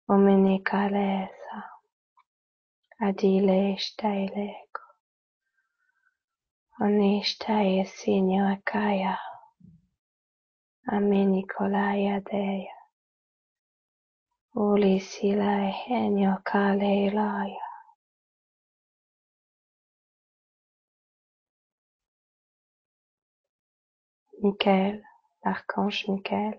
omenicalesa, 0.08 1.56
adileisteileko, 3.06 4.82
onisteisinioakaia, 6.84 9.14
aminicolaia 10.92 12.16
deia, 12.30 12.76
kale 16.44 17.04
ilaya 17.06 17.66
Michele 24.42 25.15
l'archange 25.46 26.08
Michael, 26.08 26.58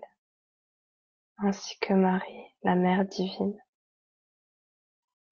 ainsi 1.36 1.78
que 1.78 1.92
Marie, 1.92 2.54
la 2.62 2.74
Mère 2.74 3.04
divine, 3.04 3.62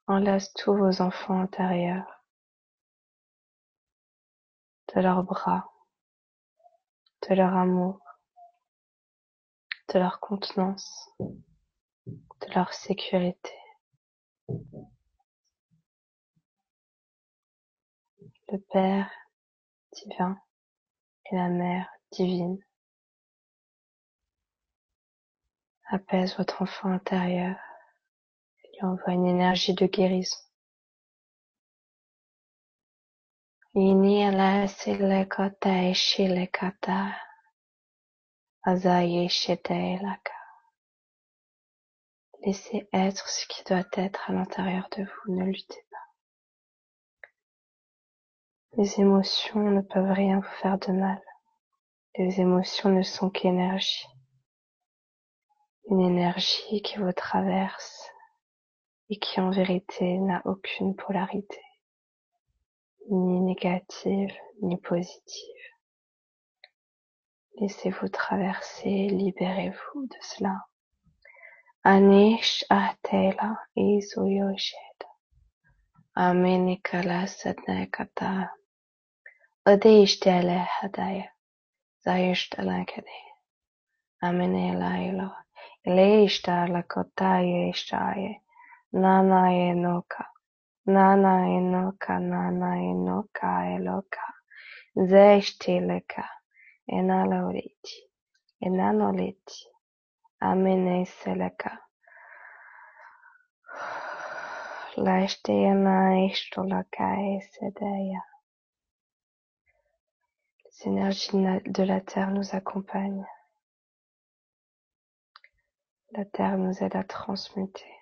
enlace 0.06 0.52
tous 0.52 0.76
vos 0.76 1.00
enfants 1.00 1.40
intérieurs 1.40 2.22
de 4.94 5.00
leurs 5.00 5.22
bras, 5.24 5.72
de 7.28 7.34
leur 7.34 7.56
amour, 7.56 7.98
de 9.94 9.98
leur 10.00 10.20
contenance, 10.20 11.10
de 11.18 12.54
leur 12.54 12.74
sécurité. 12.74 13.56
Le 18.48 18.58
Père 18.70 19.10
divin 19.92 20.38
et 21.30 21.36
la 21.36 21.48
Mère 21.48 21.90
divine 22.12 22.58
apaise 25.88 26.36
votre 26.36 26.62
enfant 26.62 26.90
intérieur 26.90 27.56
et 28.64 28.68
lui 28.72 28.82
envoie 28.82 29.12
une 29.12 29.26
énergie 29.26 29.74
de 29.74 29.86
guérison. 29.86 30.36
Laissez 42.44 42.88
être 42.92 43.28
ce 43.28 43.46
qui 43.46 43.62
doit 43.64 43.84
être 43.92 44.30
à 44.30 44.32
l'intérieur 44.32 44.88
de 44.96 45.04
vous, 45.04 45.34
ne 45.34 45.44
luttez 45.44 45.84
pas. 45.90 45.96
Les 48.76 49.00
émotions 49.00 49.70
ne 49.70 49.80
peuvent 49.80 50.12
rien 50.12 50.40
vous 50.40 50.56
faire 50.62 50.78
de 50.78 50.92
mal. 50.92 51.20
Les 52.16 52.40
émotions 52.40 52.88
ne 52.88 53.02
sont 53.02 53.30
qu'énergie. 53.30 54.06
Une 55.88 56.00
énergie 56.00 56.82
qui 56.82 56.98
vous 56.98 57.12
traverse 57.12 58.10
et 59.08 59.18
qui 59.18 59.40
en 59.40 59.50
vérité 59.50 60.18
n'a 60.18 60.42
aucune 60.44 60.96
polarité, 60.96 61.62
ni 63.08 63.40
négative 63.40 64.34
ni 64.62 64.76
positive. 64.78 65.62
Laissez-vous 67.60 68.08
traverser, 68.08 69.08
libérez-vous 69.08 70.06
de 70.06 70.16
cela. 70.20 70.66
Anish 71.84 72.64
atela 72.68 73.56
izuyoshed. 73.76 75.00
Aminikala 76.16 77.26
satnekata. 77.28 78.50
Adishtele 79.64 80.66
hadaya. 80.80 81.30
Zayishtalankade. 82.04 83.18
Aminelaila. 84.20 84.66
Ileishtala 85.06 85.45
kotaye 86.88 87.68
ishtaye. 87.70 88.42
Nana 88.92 89.52
enoka. 89.52 90.24
Nana 90.86 91.32
enoka 91.58 92.18
nana 92.18 92.70
enoka 92.90 93.48
eloka. 93.74 94.24
Zeshtileka. 94.96 96.24
Enaloriti. 96.88 97.98
Enanoliti. 98.66 99.60
Amene 100.40 101.06
seleka. 101.06 101.78
Lashtiana 104.96 106.24
ishtolaka 106.26 107.06
esedeya. 107.36 108.22
Les 110.64 110.86
énergies 110.86 111.62
de 111.66 111.82
la 111.84 112.00
terre 112.00 112.30
nous 112.30 112.54
accompagnent. 112.54 113.26
La 116.12 116.24
terre 116.24 116.56
nous 116.56 116.84
aide 116.84 116.94
à 116.94 117.02
transmuter. 117.02 117.92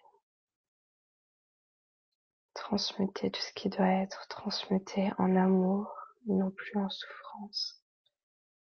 Transmuter 2.52 3.30
tout 3.30 3.40
ce 3.40 3.52
qui 3.54 3.70
doit 3.70 3.86
être 3.86 4.28
transmuté 4.28 5.10
en 5.18 5.34
amour, 5.36 5.90
non 6.26 6.50
plus 6.50 6.78
en 6.78 6.90
souffrance. 6.90 7.82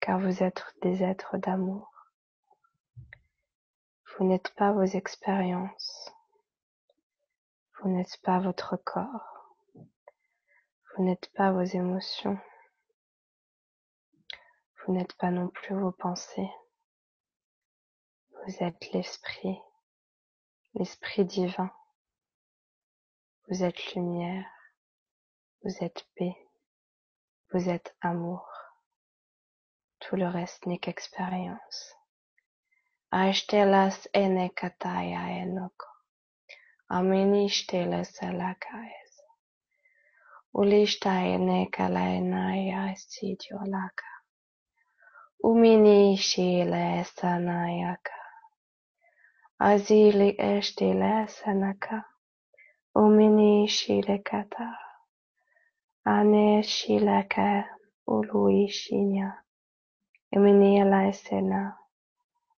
Car 0.01 0.18
vous 0.20 0.43
êtes 0.43 0.64
des 0.80 1.03
êtres 1.03 1.37
d'amour. 1.37 1.93
Vous 4.18 4.24
n'êtes 4.24 4.55
pas 4.55 4.72
vos 4.72 4.84
expériences. 4.84 6.11
Vous 7.80 7.91
n'êtes 7.91 8.18
pas 8.22 8.39
votre 8.39 8.76
corps. 8.78 9.55
Vous 9.74 11.05
n'êtes 11.05 11.30
pas 11.34 11.53
vos 11.53 11.62
émotions. 11.62 12.39
Vous 14.87 14.95
n'êtes 14.95 15.12
pas 15.18 15.30
non 15.30 15.49
plus 15.49 15.78
vos 15.78 15.93
pensées. 15.93 16.51
Vous 18.47 18.62
êtes 18.62 18.92
l'esprit, 18.92 19.59
l'esprit 20.74 21.24
divin. 21.24 21.68
Vous 23.49 23.64
êtes 23.64 23.94
lumière. 23.94 24.47
Vous 25.64 25.74
êtes 25.80 26.07
paix. 26.14 26.36
Vous 27.53 27.68
êtes 27.68 27.97
amour. 28.01 28.49
Tout 29.99 30.14
le 30.14 30.28
reste 30.28 30.64
n'est 30.66 30.78
qu'expérience. 30.78 31.97
Aishtelas 33.12 34.07
ene 34.14 34.49
kataya 34.55 35.42
enoko. 35.42 35.88
Aminishtelas 36.88 38.22
alakaes. 38.22 39.12
Ulishta 40.55 41.14
ene 41.34 41.66
kalaenaya 41.66 42.94
sidiolaka. 42.94 44.11
Umini 45.42 46.16
shile 46.16 47.05
sanayaka. 47.05 48.26
Azili 49.59 50.34
eshtile 50.38 51.26
sanaka. 51.28 52.04
Umini 52.94 53.68
shile 53.68 54.18
kata. 54.18 54.68
Ane 56.04 56.62
shilaka 56.62 57.64
ului 58.07 58.68
shinya. 58.68 59.44
Emini 60.34 60.84
la 60.84 61.09
esena. 61.09 61.78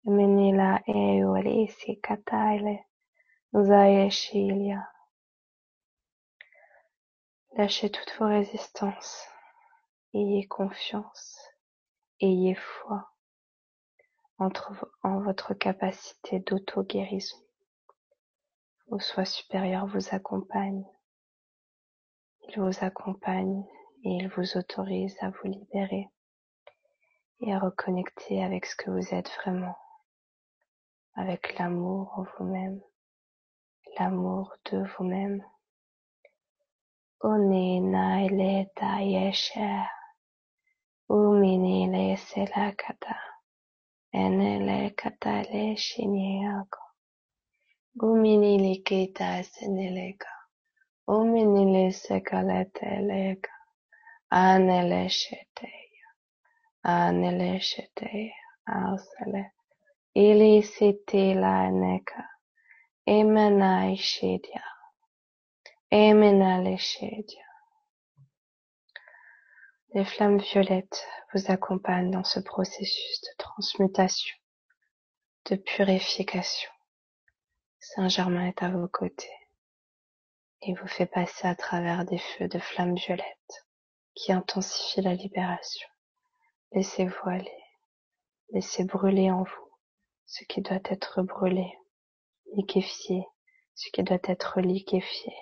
Emini 0.06 0.52
la 0.52 0.82
eulisi 0.86 1.96
kataile. 2.02 2.84
Zayeshilia. 3.54 4.80
Lâchez 7.56 7.90
toutes 7.90 8.12
vos 8.18 8.28
résistances. 8.28 9.26
Ayez 10.14 10.46
confiance. 10.48 11.38
Ayez 12.20 12.58
foi 12.58 13.17
en 14.38 15.20
votre 15.20 15.54
capacité 15.54 16.40
d'auto-guérison. 16.40 17.36
Vos 18.88 19.00
soins 19.00 19.24
supérieurs 19.24 19.86
vous 19.86 20.14
accompagnent. 20.14 20.86
Ils 22.48 22.60
vous 22.60 22.84
accompagnent 22.84 23.64
et 24.04 24.10
ils 24.10 24.28
vous 24.28 24.56
autorisent 24.56 25.18
à 25.20 25.30
vous 25.30 25.48
libérer 25.48 26.08
et 27.40 27.52
à 27.52 27.58
reconnecter 27.58 28.42
avec 28.42 28.66
ce 28.66 28.76
que 28.76 28.90
vous 28.90 29.14
êtes 29.14 29.30
vraiment, 29.40 29.76
avec 31.14 31.58
l'amour 31.58 32.12
en 32.16 32.24
vous-même, 32.38 32.80
l'amour 33.98 34.54
de 34.70 34.84
vous-même. 34.96 35.44
Enelekatale 44.14 45.76
shineako, 45.76 46.82
guminilikita 47.98 49.42
Anele 54.30 55.08
sheteya. 55.08 56.06
Anele 56.84 57.60
sheteya. 57.60 58.34
ausele, 58.68 59.52
ilisitilainneka, 60.14 62.28
imenaišidja, 63.06 64.62
imenališidja. 65.90 67.47
Les 69.94 70.04
flammes 70.04 70.38
violettes 70.38 71.06
vous 71.32 71.50
accompagnent 71.50 72.10
dans 72.10 72.24
ce 72.24 72.40
processus 72.40 73.20
de 73.22 73.30
transmutation. 73.38 74.36
de 75.46 75.56
purification. 75.56 76.70
Saint-Germain 77.80 78.48
est 78.48 78.62
à 78.62 78.68
vos 78.68 78.88
côtés 78.88 79.32
et 80.60 80.74
vous 80.74 80.86
fait 80.88 81.06
passer 81.06 81.48
à 81.48 81.54
travers 81.54 82.04
des 82.04 82.18
feux 82.18 82.48
de 82.48 82.58
flammes 82.58 82.96
violettes 82.96 83.66
qui 84.14 84.30
intensifient 84.32 85.00
la 85.00 85.14
libération. 85.14 85.88
Laissez-vous 86.72 87.30
aller, 87.30 87.64
laissez 88.50 88.84
brûler 88.84 89.30
en 89.30 89.44
vous 89.44 89.70
ce 90.26 90.44
qui 90.44 90.60
doit 90.60 90.80
être 90.84 91.22
brûlé, 91.22 91.72
liquéfié 92.52 93.24
ce 93.74 93.88
qui 93.90 94.02
doit 94.02 94.18
être 94.24 94.60
liquéfié. 94.60 95.32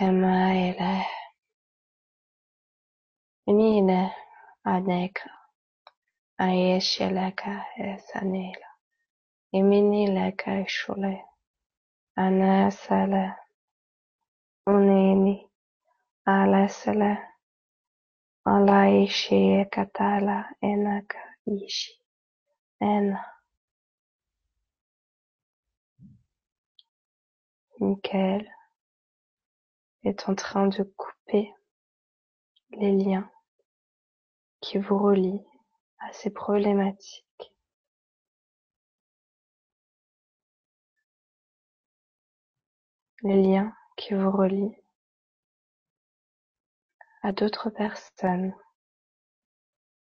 Kemaile. 0.00 0.94
Nina 3.56 4.00
aneka 4.72 5.28
aiyesheleka 6.44 7.52
esanela. 7.88 8.68
Iminileka 9.58 10.52
shule. 10.68 11.14
Anasala 12.16 13.24
uneni 14.66 15.36
alasala 16.24 17.10
alaishiekatala 18.52 20.36
enaka 20.70 21.20
ishi 21.46 21.92
ena. 22.80 23.20
Nickel. 27.80 28.42
Est 30.04 30.28
en 30.28 30.34
train 30.34 30.66
de 30.66 30.82
couper 30.82 31.52
les 32.70 32.92
liens 32.92 33.30
qui 34.60 34.78
vous 34.78 34.98
relient 34.98 35.44
à 35.98 36.12
ces 36.12 36.30
problématiques. 36.30 37.52
Les 43.22 43.42
liens 43.42 43.74
qui 43.96 44.14
vous 44.14 44.30
relient 44.30 44.76
à 47.22 47.32
d'autres 47.32 47.68
personnes 47.68 48.54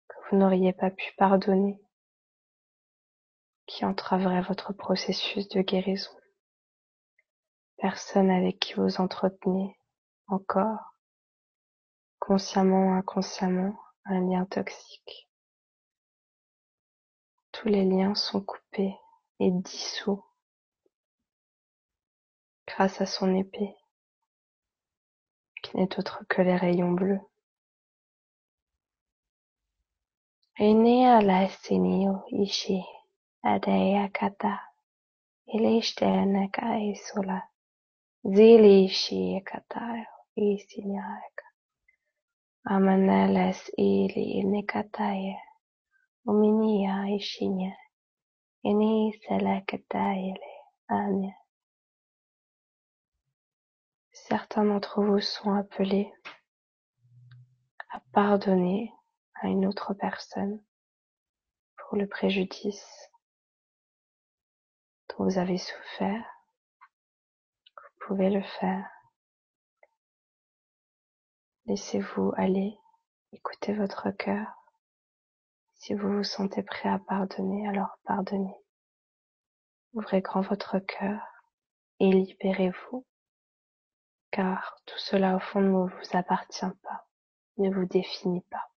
que 0.09 0.16
vous 0.28 0.39
n'auriez 0.39 0.72
pas 0.72 0.91
pu 0.91 1.14
pardonner, 1.16 1.80
qui 3.66 3.84
entraveraient 3.84 4.43
votre 4.43 4.72
processus 4.72 5.49
de 5.49 5.61
guérison. 5.61 6.16
Personnes 7.89 8.32
avec 8.32 8.59
qui 8.59 8.74
vous 8.74 9.01
entretenez 9.01 9.78
encore, 10.26 10.97
consciemment 12.18 12.89
ou 12.89 12.91
inconsciemment, 12.95 13.78
un 14.07 14.22
lien 14.28 14.45
toxique. 14.45 15.30
Tous 17.53 17.68
les 17.68 17.84
liens 17.84 18.16
sont 18.16 18.41
coupés 18.41 18.97
et 19.39 19.53
dissous 19.53 20.20
grâce 22.66 23.01
à 23.01 23.07
son 23.07 23.32
épée, 23.37 23.76
qui 25.62 25.76
n'est 25.76 25.97
autre 25.97 26.24
que 26.28 26.43
les 26.43 26.57
rayons 26.57 26.91
bleus. 26.91 27.20
Enea 30.59 31.20
ishi 32.32 32.84
adeya 33.45 34.09
kata 34.09 34.61
ilishteneka 35.47 36.80
isula 36.80 37.49
zili 38.35 38.89
shi 38.89 39.41
katayo 39.45 40.07
isinyaka 40.37 41.45
amanales 42.64 43.72
ili 43.77 44.43
nikataye 44.43 45.35
uminia 46.31 46.95
ishinya 47.18 47.72
ini 48.62 48.93
selekatayele 49.22 50.51
anya 50.89 51.35
Certains 54.29 54.64
d'entre 54.64 55.03
vous 55.05 55.20
sont 55.20 55.53
appelés 55.53 56.12
à 57.91 58.01
pardonner 58.12 58.93
à 59.35 59.47
une 59.47 59.66
autre 59.66 59.95
personne 59.95 60.61
pour 61.77 61.97
le 61.97 62.09
préjudice 62.09 63.11
dont 65.11 65.24
vous 65.24 65.39
avez 65.39 65.59
souffert. 65.59 66.36
Pouvez 68.07 68.31
le 68.31 68.43
faire. 68.43 68.89
Laissez-vous 71.65 72.33
aller, 72.37 72.79
écoutez 73.33 73.73
votre 73.73 74.13
cœur. 74.13 74.47
Si 75.75 75.93
vous 75.93 76.19
vous 76.19 76.23
sentez 76.23 76.63
prêt 76.63 76.89
à 76.89 77.01
pardonner, 77.01 77.67
alors 77.67 77.99
pardonnez. 78.05 78.55
Ouvrez 79.93 80.21
grand 80.21 80.43
votre 80.43 80.79
cœur 80.79 81.21
et 81.99 82.13
libérez-vous 82.13 83.05
car 84.31 84.81
tout 84.87 84.99
cela 84.99 85.35
au 85.35 85.41
fond 85.41 85.61
ne 85.61 85.89
vous 85.89 86.17
appartient 86.17 86.77
pas, 86.85 87.09
ne 87.59 87.75
vous 87.75 87.87
définit 87.87 88.47
pas. 88.53 88.71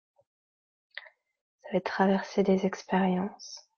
Vous 0.94 1.68
avez 1.68 1.82
traversé 1.82 2.42
des 2.42 2.64
expériences 2.64 3.68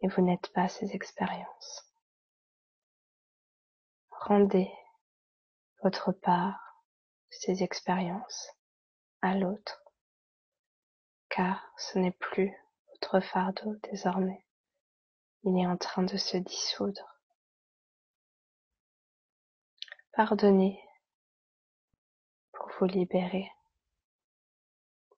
et 0.00 0.08
vous 0.08 0.22
n'êtes 0.22 0.50
pas 0.54 0.68
ces 0.68 0.94
expériences. 0.94 1.87
Rendez 4.20 4.70
votre 5.82 6.12
part 6.12 6.84
de 7.30 7.36
ces 7.36 7.62
expériences 7.62 8.50
à 9.22 9.34
l'autre, 9.36 9.82
car 11.28 11.72
ce 11.78 11.98
n'est 11.98 12.10
plus 12.12 12.52
votre 12.90 13.20
fardeau 13.20 13.76
désormais. 13.90 14.44
Il 15.44 15.56
est 15.58 15.66
en 15.66 15.76
train 15.76 16.02
de 16.02 16.16
se 16.16 16.36
dissoudre. 16.36 17.20
Pardonnez 20.12 20.82
pour 22.52 22.68
vous 22.78 22.86
libérer, 22.86 23.50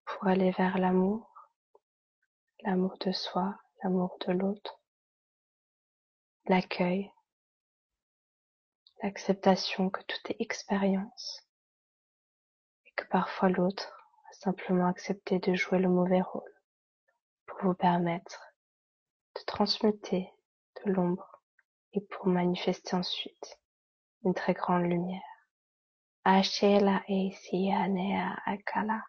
pour 0.04 0.26
aller 0.26 0.50
vers 0.52 0.78
l'amour, 0.78 1.32
l'amour 2.60 2.96
de 2.98 3.12
soi, 3.12 3.58
l'amour 3.82 4.18
de 4.26 4.32
l'autre, 4.32 4.78
l'accueil, 6.46 7.10
l'acceptation 9.02 9.90
que 9.90 10.02
tout 10.02 10.20
est 10.28 10.40
expérience 10.40 11.46
et 12.86 12.92
que 12.96 13.04
parfois 13.08 13.48
l'autre 13.48 13.92
a 14.30 14.32
simplement 14.32 14.86
accepté 14.88 15.38
de 15.38 15.54
jouer 15.54 15.78
le 15.78 15.88
mauvais 15.88 16.20
rôle 16.20 16.54
pour 17.46 17.58
vous 17.62 17.74
permettre 17.74 18.40
de 19.36 19.40
transmuter 19.46 20.30
de 20.84 20.92
l'ombre 20.92 21.42
et 21.92 22.00
pour 22.00 22.26
manifester 22.26 22.96
ensuite 22.96 23.58
une 24.24 24.34
très 24.34 24.52
grande 24.54 24.84
lumière. 24.84 25.22
Ashela 26.24 27.02
e 27.08 27.30
sianea 27.32 28.36
akala. 28.46 29.02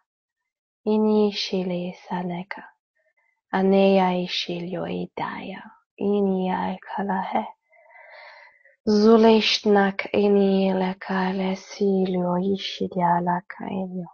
Saneka. 2.08 2.64
He. 7.32 7.61
Zulejsznak 8.84 10.04
énekelő 10.04 11.54
szülőisérealeként 11.54 14.08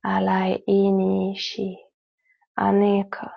alá 0.00 0.48
énési 0.64 1.78
anéka 2.54 3.32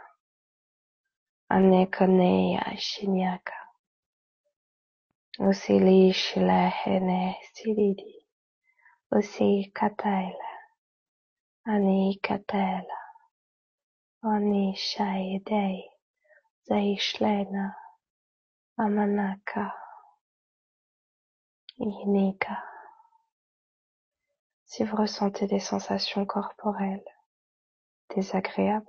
anéka 1.47 2.05
nejásnyáka 2.05 3.53
uszilésülehene 5.38 7.36
sziridi 7.53 8.26
uszikatájla 9.09 10.47
anékatájla 11.63 12.98
Si 24.65 24.84
vous 24.84 24.95
ressentez 24.95 25.47
des 25.47 25.59
sensations 25.59 26.26
corporelles 26.26 27.05
désagréables, 28.15 28.86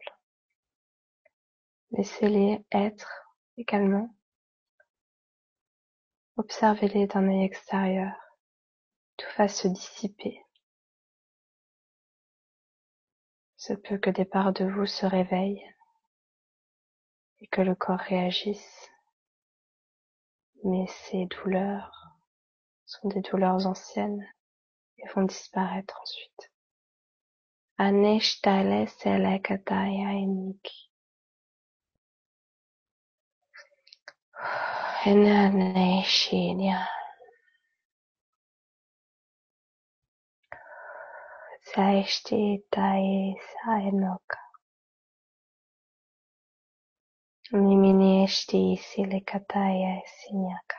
Laissez-les 1.93 2.65
être 2.71 3.11
également. 3.57 4.15
Observez-les 6.37 7.09
d'un 7.09 7.29
œil 7.29 7.45
extérieur. 7.45 8.13
Tout 9.17 9.27
va 9.37 9.49
se 9.49 9.67
dissiper. 9.67 10.41
Ce 13.61 13.75
peut 13.75 13.99
que 13.99 14.09
des 14.09 14.25
parts 14.25 14.55
de 14.55 14.65
vous 14.65 14.87
se 14.87 15.05
réveillent 15.05 15.71
et 17.41 17.47
que 17.49 17.61
le 17.61 17.75
corps 17.75 17.99
réagisse. 17.99 18.91
Mais 20.65 20.87
ces 20.87 21.27
douleurs 21.27 22.17
sont 22.87 23.09
des 23.09 23.21
douleurs 23.21 23.67
anciennes 23.67 24.27
et 24.97 25.07
vont 25.09 25.25
disparaître 25.25 26.01
ensuite. 26.01 26.51
Saishti 41.69 42.65
tae 42.71 43.37
saenoka. 43.49 44.39
Nimineshti 47.53 48.77
silikataya 48.77 50.03
sinyaka. 50.17 50.77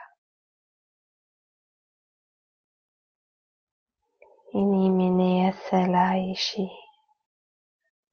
Inimine 4.54 5.52
selaishi. 5.52 6.68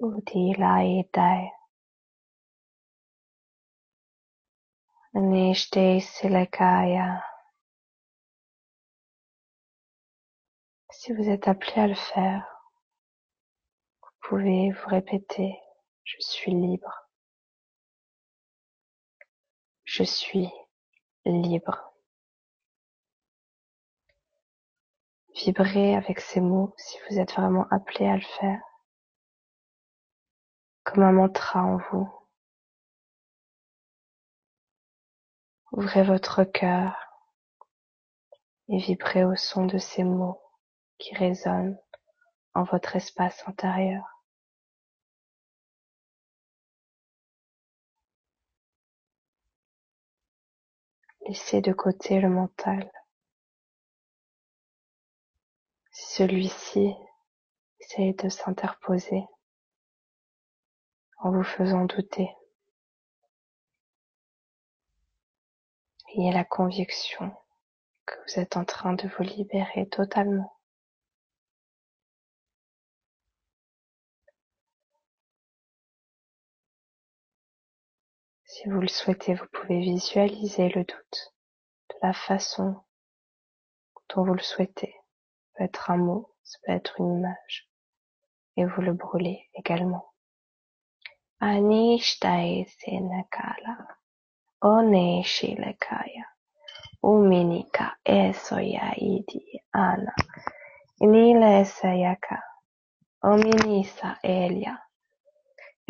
Udilaitai. 0.01 1.51
Nishte 5.13 5.99
silekaya. 6.01 7.21
Si 10.91 11.13
vous 11.13 11.29
êtes 11.29 11.47
appelé 11.47 11.73
à 11.81 11.87
le 11.87 11.95
faire, 11.95 12.48
pouvez 14.29 14.69
vous 14.69 14.89
répéter, 14.89 15.59
je 16.03 16.17
suis 16.19 16.51
libre. 16.51 17.09
Je 19.85 20.03
suis 20.03 20.47
libre. 21.25 21.95
Vibrez 25.33 25.95
avec 25.95 26.19
ces 26.19 26.41
mots 26.41 26.75
si 26.77 26.97
vous 27.09 27.17
êtes 27.17 27.33
vraiment 27.33 27.65
appelé 27.71 28.05
à 28.05 28.17
le 28.17 28.21
faire, 28.21 28.61
comme 30.83 31.01
un 31.01 31.11
mantra 31.11 31.63
en 31.63 31.77
vous. 31.89 32.13
Ouvrez 35.71 36.03
votre 36.03 36.43
cœur 36.43 36.95
et 38.67 38.77
vibrez 38.77 39.25
au 39.25 39.35
son 39.35 39.65
de 39.65 39.79
ces 39.79 40.03
mots 40.03 40.39
qui 40.99 41.15
résonnent 41.15 41.79
en 42.53 42.63
votre 42.63 42.95
espace 42.95 43.41
intérieur. 43.47 44.18
Laissez 51.29 51.61
de 51.61 51.73
côté 51.73 52.19
le 52.19 52.27
mental. 52.27 52.91
Celui-ci 55.91 56.91
essaye 57.79 58.15
de 58.15 58.29
s'interposer 58.29 59.25
en 61.19 61.31
vous 61.31 61.43
faisant 61.43 61.85
douter, 61.85 62.31
ayez 66.15 66.31
la 66.31 66.43
conviction 66.43 67.31
que 68.07 68.15
vous 68.25 68.39
êtes 68.39 68.57
en 68.57 68.65
train 68.65 68.93
de 68.93 69.07
vous 69.07 69.21
libérer 69.21 69.87
totalement. 69.87 70.58
Si 78.61 78.67
vous 78.67 78.81
le 78.81 78.89
souhaitez, 78.89 79.35
vous 79.35 79.45
pouvez 79.53 79.79
visualiser 79.79 80.67
le 80.67 80.83
doute 80.83 81.33
de 81.91 81.95
la 82.03 82.11
façon 82.11 82.75
dont 84.09 84.25
vous 84.25 84.33
le 84.33 84.41
souhaitez. 84.41 84.93
Ça 84.97 85.51
peut 85.55 85.63
être 85.63 85.91
un 85.91 85.95
mot, 85.95 86.33
ça 86.43 86.59
peut 86.65 86.73
être 86.73 86.99
une 86.99 87.19
image. 87.19 87.69
Et 88.57 88.65
vous 88.65 88.81
le 88.81 88.91
brûlez 88.91 89.49
également. 89.53 90.11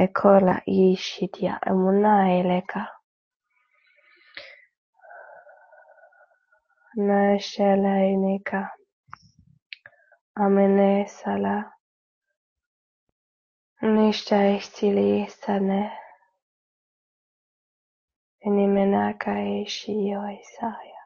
ekola 0.03 0.55
yishilya 0.77 1.53
munaeleka 1.81 2.81
nasheleneka 7.07 8.61
amenesala 10.43 11.55
nishtaistiliisane 13.93 15.81
inimenaka 18.47 19.31
yeshiyo 19.51 20.21
isaya 20.41 21.03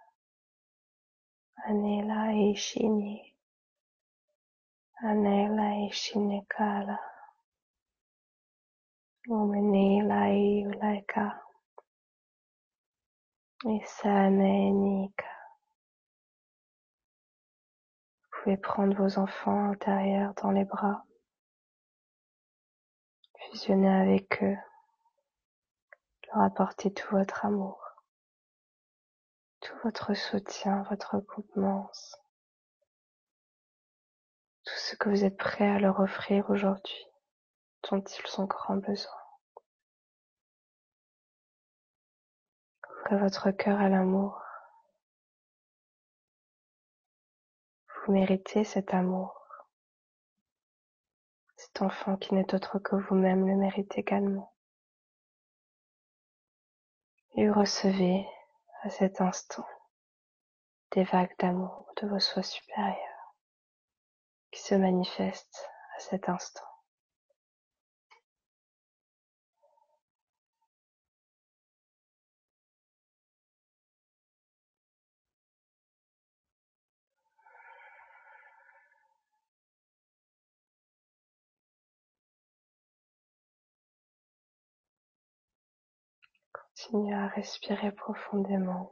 anela 1.68 2.20
yeshinyi 2.42 3.18
anela 5.08 5.66
yeshinekala 5.82 6.98
Vous 18.20 18.44
pouvez 18.44 18.58
prendre 18.58 18.94
vos 18.98 19.18
enfants 19.18 19.70
intérieurs 19.70 20.34
dans 20.42 20.52
les 20.52 20.66
bras. 20.66 21.06
Fusionner 23.40 23.88
avec 23.88 24.44
eux. 24.44 24.58
Leur 26.28 26.44
apporter 26.44 26.92
tout 26.94 27.08
votre 27.16 27.46
amour. 27.46 27.80
Tout 29.62 29.78
votre 29.86 30.14
soutien, 30.16 30.84
votre 30.90 31.22
contenance. 31.22 32.18
Tout 34.66 34.80
ce 34.80 34.98
que 34.98 35.08
vous 35.08 35.24
êtes 35.24 35.38
prêt 35.38 35.70
à 35.70 35.80
leur 35.80 36.02
offrir 36.02 36.50
aujourd'hui, 36.50 37.06
dont 37.90 38.02
ils 38.02 38.42
ont 38.42 38.46
grand 38.46 38.78
besoin. 38.78 39.12
Ouvrez 42.90 43.18
votre 43.18 43.52
cœur 43.52 43.80
à 43.80 43.90
l'amour. 43.90 44.42
Vous 48.06 48.14
méritez 48.14 48.64
cet 48.64 48.94
amour. 48.94 49.40
Cet 51.56 51.82
enfant 51.82 52.18
qui 52.18 52.34
n'est 52.34 52.54
autre 52.54 52.80
que 52.80 52.96
vous-même 52.96 53.48
le 53.48 53.56
mérite 53.56 53.98
également. 53.98 54.54
Et 57.36 57.50
recevez 57.50 58.28
à 58.84 58.90
cet 58.90 59.22
instant 59.22 59.68
des 60.92 61.04
vagues 61.04 61.36
d'amour 61.40 61.92
de 62.02 62.08
vos 62.08 62.20
soins 62.20 62.44
supérieurs 62.44 63.36
qui 64.52 64.62
se 64.62 64.76
manifestent 64.76 65.70
à 65.96 66.00
cet 66.00 66.30
instant. 66.30 66.73
Continuez 86.84 87.14
à 87.14 87.28
respirer 87.28 87.92
profondément. 87.92 88.92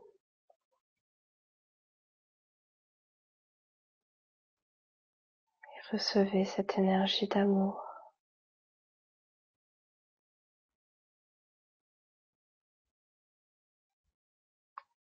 Et 5.66 5.92
recevez 5.92 6.46
cette 6.46 6.78
énergie 6.78 7.28
d'amour. 7.28 7.84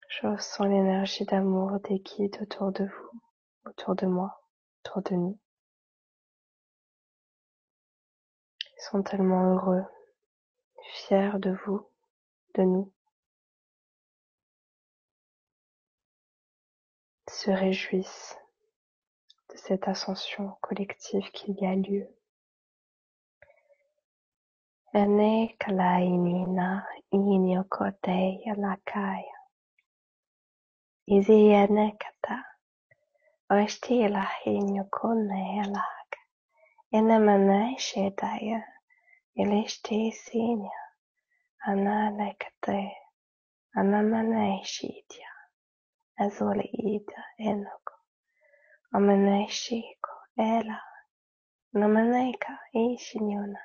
Je 0.09 0.27
ressens 0.27 0.65
l'énergie 0.65 1.25
d'amour 1.25 1.79
des 1.81 2.01
guides 2.01 2.39
autour 2.43 2.73
de 2.73 2.85
vous, 2.87 3.21
autour 3.67 3.95
de 3.95 4.07
moi, 4.07 4.43
autour 4.85 5.03
de 5.03 5.15
nous. 5.15 5.39
Ils 8.63 8.83
sont 8.91 9.03
tellement 9.03 9.55
heureux, 9.55 9.85
fiers 10.93 11.39
de 11.39 11.57
vous, 11.65 11.90
de 12.55 12.63
nous. 12.63 12.93
Se 17.29 17.51
réjouissent 17.51 18.39
de 19.51 19.57
cette 19.57 19.89
ascension 19.89 20.57
collective 20.61 21.31
qu'il 21.33 21.55
y 21.61 21.67
a 21.67 21.75
lieu. 21.75 22.09
Ene 24.93 25.55
kalainina 25.59 26.85
inyokote 27.13 28.43
yalakaya. 28.45 29.41
Anamnesia 43.79 45.31
ezolida 46.25 47.21
enoko 47.49 47.95
ameneshiko 48.97 50.15
ela 50.53 50.79
nameneika 51.79 52.53
ishinyona 52.85 53.63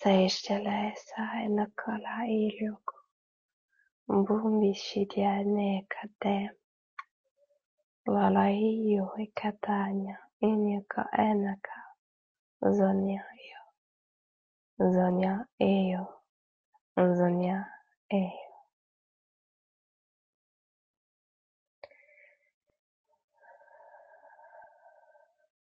saishtelaesa 0.00 1.22
enokola 1.44 2.12
ilyoko 2.42 2.96
mbumbishidia 4.14 5.32
nekadem 5.56 6.54
lalaiyo 8.14 9.06
ikatanya 9.26 10.16
inyoko 10.48 11.00
enaka 11.28 11.76
zonyayo 12.76 13.60
zonyaeyo 14.92 16.04
Eyo. 16.98 17.62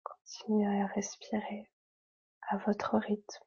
Continuez 0.02 0.82
à 0.82 0.86
respirer 0.86 1.70
à 2.50 2.56
votre 2.66 2.98
rythme. 2.98 3.44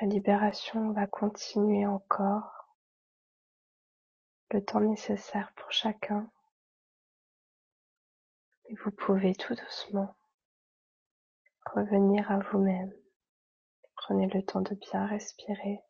La 0.00 0.08
libération 0.08 0.90
va 0.90 1.06
continuer 1.06 1.86
encore 1.86 2.74
le 4.50 4.64
temps 4.64 4.80
nécessaire 4.80 5.52
pour 5.54 5.70
chacun. 5.70 6.28
Et 8.64 8.74
vous 8.74 8.90
pouvez 8.90 9.36
tout 9.36 9.54
doucement 9.54 10.16
revenir 11.66 12.28
à 12.32 12.40
vous-même. 12.40 12.92
Prenez 14.04 14.26
le 14.26 14.44
temps 14.44 14.62
de 14.62 14.74
bien 14.74 15.06
respirer, 15.06 15.80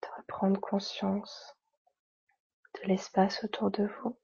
de 0.00 0.08
reprendre 0.16 0.60
conscience 0.60 1.56
de 2.74 2.86
l'espace 2.86 3.42
autour 3.42 3.72
de 3.72 3.84
vous. 3.84 4.16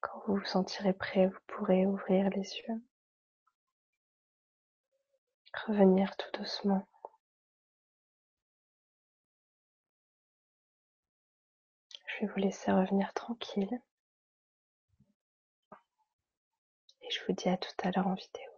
Quand 0.00 0.22
vous 0.26 0.36
vous 0.36 0.44
sentirez 0.44 0.92
prêt, 0.92 1.26
vous 1.26 1.40
pourrez 1.48 1.84
ouvrir 1.84 2.30
les 2.30 2.48
yeux. 2.58 2.80
Revenir 5.66 6.16
tout 6.16 6.30
doucement. 6.38 6.86
Je 12.06 12.20
vais 12.20 12.32
vous 12.32 12.38
laisser 12.38 12.70
revenir 12.70 13.12
tranquille. 13.14 13.80
Et 17.06 17.10
je 17.12 17.20
vous 17.26 17.32
dis 17.34 17.48
à 17.48 17.56
tout 17.56 17.68
à 17.84 17.92
l'heure 17.92 18.08
en 18.08 18.14
vidéo. 18.14 18.55